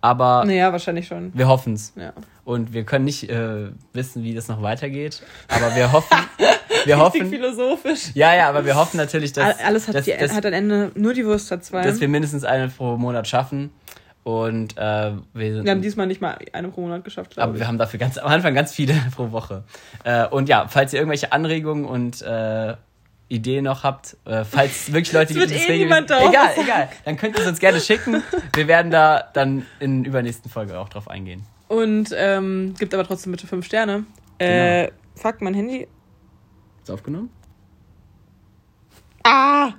Aber. 0.01 0.45
Naja, 0.47 0.73
wahrscheinlich 0.73 1.07
schon. 1.07 1.31
Wir 1.35 1.49
hoffen 1.49 1.75
es. 1.75 1.93
Ja. 1.97 2.13
Und 2.45 2.73
wir 2.73 2.85
können 2.85 3.05
nicht 3.05 3.29
äh, 3.29 3.69
wissen, 3.93 4.23
wie 4.23 4.35
das 4.35 4.49
noch 4.49 4.63
weitergeht. 4.63 5.23
Aber 5.49 5.75
wir 5.75 5.93
hoffen. 5.93 6.19
wir 6.85 6.99
hoffen. 6.99 7.29
philosophisch. 7.29 8.11
Ja, 8.15 8.35
ja, 8.35 8.49
aber 8.49 8.65
wir 8.65 8.77
hoffen 8.77 8.97
natürlich, 8.97 9.33
dass. 9.33 9.59
Alles 9.61 9.89
hat, 9.89 9.95
dass, 9.95 10.05
die, 10.05 10.17
dass, 10.19 10.33
hat 10.33 10.47
ein 10.47 10.53
Ende, 10.53 10.93
nur 10.95 11.15
die 11.15 11.25
Wurst 11.27 11.51
hat 11.51 11.65
zwei. 11.65 11.83
Dass 11.83 12.01
wir 12.01 12.09
mindestens 12.09 12.45
eine 12.45 12.69
pro 12.69 12.97
Monat 12.97 13.29
schaffen. 13.29 13.71
Und 14.23 14.77
äh, 14.77 15.13
wir, 15.33 15.55
sind, 15.55 15.65
wir 15.65 15.71
haben 15.71 15.81
diesmal 15.81 16.07
nicht 16.07 16.21
mal 16.21 16.39
eine 16.53 16.69
pro 16.69 16.83
Monat 16.83 17.05
geschafft, 17.05 17.33
glaube 17.33 17.45
Aber 17.45 17.55
ich. 17.55 17.61
wir 17.61 17.67
haben 17.67 17.79
dafür 17.79 17.99
ganz 17.99 18.19
am 18.19 18.31
Anfang 18.31 18.55
ganz 18.55 18.73
viele 18.73 18.95
pro 19.17 19.33
Woche. 19.33 19.65
Äh, 20.05 20.27
und 20.27 20.49
ja, 20.49 20.67
falls 20.69 20.93
ihr 20.93 21.01
irgendwelche 21.01 21.33
Anregungen 21.33 21.87
und 21.87 22.21
äh, 22.23 22.75
Idee 23.31 23.63
noch 23.63 23.85
habt, 23.85 24.17
äh, 24.27 24.45
falls 24.45 24.93
wirklich 24.93 25.13
Leute 25.13 25.33
gibt, 25.33 25.51
eh 25.51 25.79
niemand 25.79 26.11
egal, 26.11 26.51
egal, 26.57 26.89
dann 27.05 27.17
könnt 27.17 27.37
ihr 27.37 27.43
es 27.43 27.49
uns 27.49 27.61
gerne 27.61 27.81
schicken. 27.81 28.23
Wir 28.55 28.69
werden 28.69 28.91
da 28.91 29.25
dann 29.33 29.65
in 29.79 30.03
der 30.03 30.11
übernächsten 30.11 30.51
Folge 30.51 30.79
auch 30.79 30.89
drauf 30.89 31.09
eingehen. 31.09 31.47
Und 31.69 32.15
ähm, 32.17 32.75
gibt 32.79 32.93
aber 32.93 33.05
trotzdem 33.05 33.31
bitte 33.31 33.47
fünf 33.47 33.65
Sterne. 33.65 34.05
Äh, 34.39 34.87
genau. 34.87 34.93
fuck, 35.15 35.41
mein 35.41 35.55
Handy. 35.55 35.87
Ist 36.83 36.91
aufgenommen? 36.91 37.31
Ah! 39.23 39.71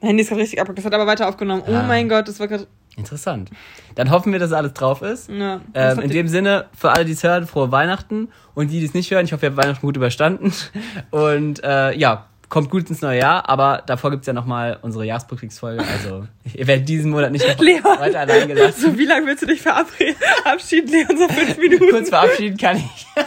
Mein 0.00 0.08
Handy 0.08 0.22
ist 0.22 0.28
gerade 0.28 0.42
richtig 0.42 0.60
abgekackt, 0.60 0.78
das 0.78 0.84
hat 0.84 0.94
aber 0.94 1.06
weiter 1.06 1.28
aufgenommen. 1.28 1.62
Oh 1.66 1.72
ah. 1.72 1.82
Oh 1.82 1.88
mein 1.88 2.08
Gott, 2.08 2.28
das 2.28 2.38
war 2.38 2.46
gerade. 2.46 2.68
Interessant. 2.96 3.50
Dann 3.94 4.10
hoffen 4.10 4.32
wir, 4.32 4.38
dass 4.38 4.52
alles 4.52 4.74
drauf 4.74 5.02
ist. 5.02 5.30
Ja, 5.30 5.60
ähm, 5.74 5.98
in 6.00 6.10
dem 6.10 6.28
Sinne, 6.28 6.66
für 6.76 6.90
alle, 6.90 7.04
die 7.04 7.12
es 7.12 7.24
hören, 7.24 7.46
frohe 7.46 7.72
Weihnachten. 7.72 8.28
Und 8.54 8.70
die, 8.70 8.80
die 8.80 8.86
es 8.86 8.94
nicht 8.94 9.10
hören, 9.10 9.24
ich 9.24 9.32
hoffe, 9.32 9.46
ihr 9.46 9.50
habt 9.50 9.56
Weihnachten 9.56 9.86
gut 9.86 9.96
überstanden. 9.96 10.52
Und 11.10 11.64
äh, 11.64 11.96
ja, 11.96 12.26
kommt 12.52 12.68
gut 12.68 12.90
ins 12.90 13.00
neue 13.00 13.18
Jahr, 13.18 13.48
aber 13.48 13.82
davor 13.86 14.10
gibt 14.10 14.24
es 14.24 14.26
ja 14.26 14.34
nochmal 14.34 14.78
unsere 14.82 15.06
Jahresrückblicksfolge. 15.06 15.82
Also, 15.90 16.26
ihr 16.52 16.66
werdet 16.66 16.86
diesen 16.86 17.10
Monat 17.10 17.32
nicht 17.32 17.48
noch 17.48 17.58
Leon, 17.58 17.82
weiter 17.82 18.20
allein 18.20 18.46
gelassen. 18.46 18.78
So, 18.78 18.98
wie 18.98 19.06
lange 19.06 19.26
willst 19.26 19.42
du 19.42 19.46
dich 19.46 19.62
verabreden? 19.62 20.16
Abschieden, 20.44 20.90
Leon, 20.90 21.16
so 21.16 21.28
fünf 21.28 21.56
Minuten. 21.58 21.88
Kurz 21.88 22.10
verabschieden 22.10 22.58
kann 22.58 22.76
ich. 22.76 23.06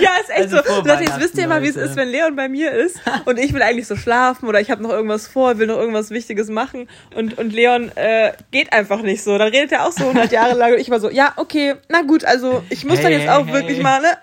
Ja, 0.00 0.10
ist 0.20 0.30
echt 0.30 0.54
also 0.54 0.58
so. 0.64 0.88
Leute, 0.88 1.02
jetzt 1.02 1.20
wisst 1.20 1.36
ihr 1.36 1.46
mal, 1.48 1.62
wie 1.62 1.68
es 1.68 1.76
ist, 1.76 1.96
wenn 1.96 2.08
Leon 2.08 2.34
bei 2.34 2.48
mir 2.48 2.72
ist 2.72 2.98
und 3.26 3.38
ich 3.38 3.52
will 3.52 3.60
eigentlich 3.60 3.86
so 3.86 3.94
schlafen 3.96 4.48
oder 4.48 4.58
ich 4.58 4.70
habe 4.70 4.82
noch 4.82 4.90
irgendwas 4.90 5.26
vor, 5.26 5.58
will 5.58 5.66
noch 5.66 5.76
irgendwas 5.76 6.10
Wichtiges 6.10 6.48
machen 6.48 6.88
und, 7.14 7.36
und 7.36 7.52
Leon 7.52 7.90
äh, 7.94 8.32
geht 8.52 8.72
einfach 8.72 9.02
nicht 9.02 9.22
so. 9.22 9.36
Dann 9.36 9.48
redet 9.48 9.72
er 9.72 9.84
auch 9.84 9.92
so 9.92 10.04
100 10.04 10.32
Jahre 10.32 10.56
lang 10.56 10.72
und 10.72 10.78
ich 10.78 10.88
war 10.88 11.00
so, 11.00 11.10
ja, 11.10 11.34
okay, 11.36 11.74
na 11.90 12.02
gut, 12.02 12.24
also 12.24 12.62
ich 12.70 12.86
muss 12.86 12.98
hey, 12.98 13.02
dann 13.02 13.12
jetzt 13.12 13.28
auch 13.28 13.46
hey. 13.46 13.52
wirklich 13.54 13.82
mal, 13.82 14.00
ne? 14.00 14.16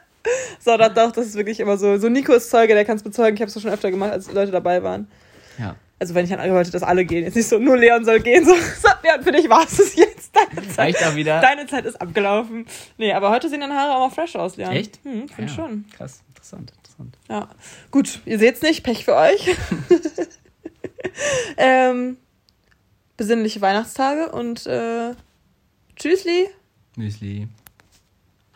So, 0.59 0.77
doch, 0.77 0.93
doch, 0.93 1.11
das 1.11 1.27
ist 1.27 1.35
wirklich 1.35 1.59
immer 1.59 1.77
so. 1.77 1.97
So 1.97 2.09
Nico 2.09 2.33
ist 2.33 2.49
Zeuge, 2.49 2.73
der 2.73 2.85
kann 2.85 2.97
es 2.97 3.03
bezeugen. 3.03 3.35
Ich 3.35 3.41
habe 3.41 3.51
es 3.51 3.61
schon 3.61 3.71
öfter 3.71 3.91
gemacht, 3.91 4.11
als 4.11 4.31
Leute 4.31 4.51
dabei 4.51 4.81
waren. 4.81 5.07
Ja. 5.59 5.75
Also 5.99 6.15
wenn 6.15 6.25
ich 6.25 6.31
dann 6.31 6.51
wollte, 6.51 6.71
dass 6.71 6.83
alle 6.83 7.05
gehen. 7.05 7.23
Jetzt 7.23 7.35
nicht 7.35 7.47
so, 7.47 7.59
nur 7.59 7.77
Leon 7.77 8.03
soll 8.03 8.19
gehen. 8.19 8.45
So, 8.45 8.53
so 8.53 8.89
Leon, 9.03 9.23
für 9.23 9.31
dich 9.31 9.49
war 9.49 9.65
es 9.65 9.95
jetzt. 9.95 10.35
Deine 10.35 10.67
Zeit, 10.67 10.77
Reicht 10.77 11.03
auch 11.05 11.15
wieder. 11.15 11.39
Deine 11.41 11.67
Zeit 11.67 11.85
ist 11.85 12.01
abgelaufen. 12.01 12.65
Nee, 12.97 13.13
aber 13.13 13.29
heute 13.29 13.49
sehen 13.49 13.61
deine 13.61 13.75
Haare 13.75 13.95
auch 13.95 14.09
mal 14.09 14.13
fresh 14.13 14.35
aus, 14.35 14.57
Leon. 14.57 14.71
Echt? 14.71 14.99
Hm, 15.03 15.27
finde 15.29 15.51
ja, 15.51 15.55
schon. 15.55 15.85
Krass, 15.95 16.23
interessant, 16.29 16.73
interessant. 16.75 17.17
Ja. 17.29 17.49
Gut, 17.91 18.19
ihr 18.25 18.39
seht's 18.39 18.61
nicht, 18.61 18.83
Pech 18.83 19.05
für 19.05 19.15
euch. 19.15 19.55
ähm, 21.57 22.17
besinnliche 23.15 23.61
Weihnachtstage 23.61 24.31
und 24.31 24.65
äh, 24.65 25.11
Tschüssli. 25.95 26.49
Müsli. 26.95 27.47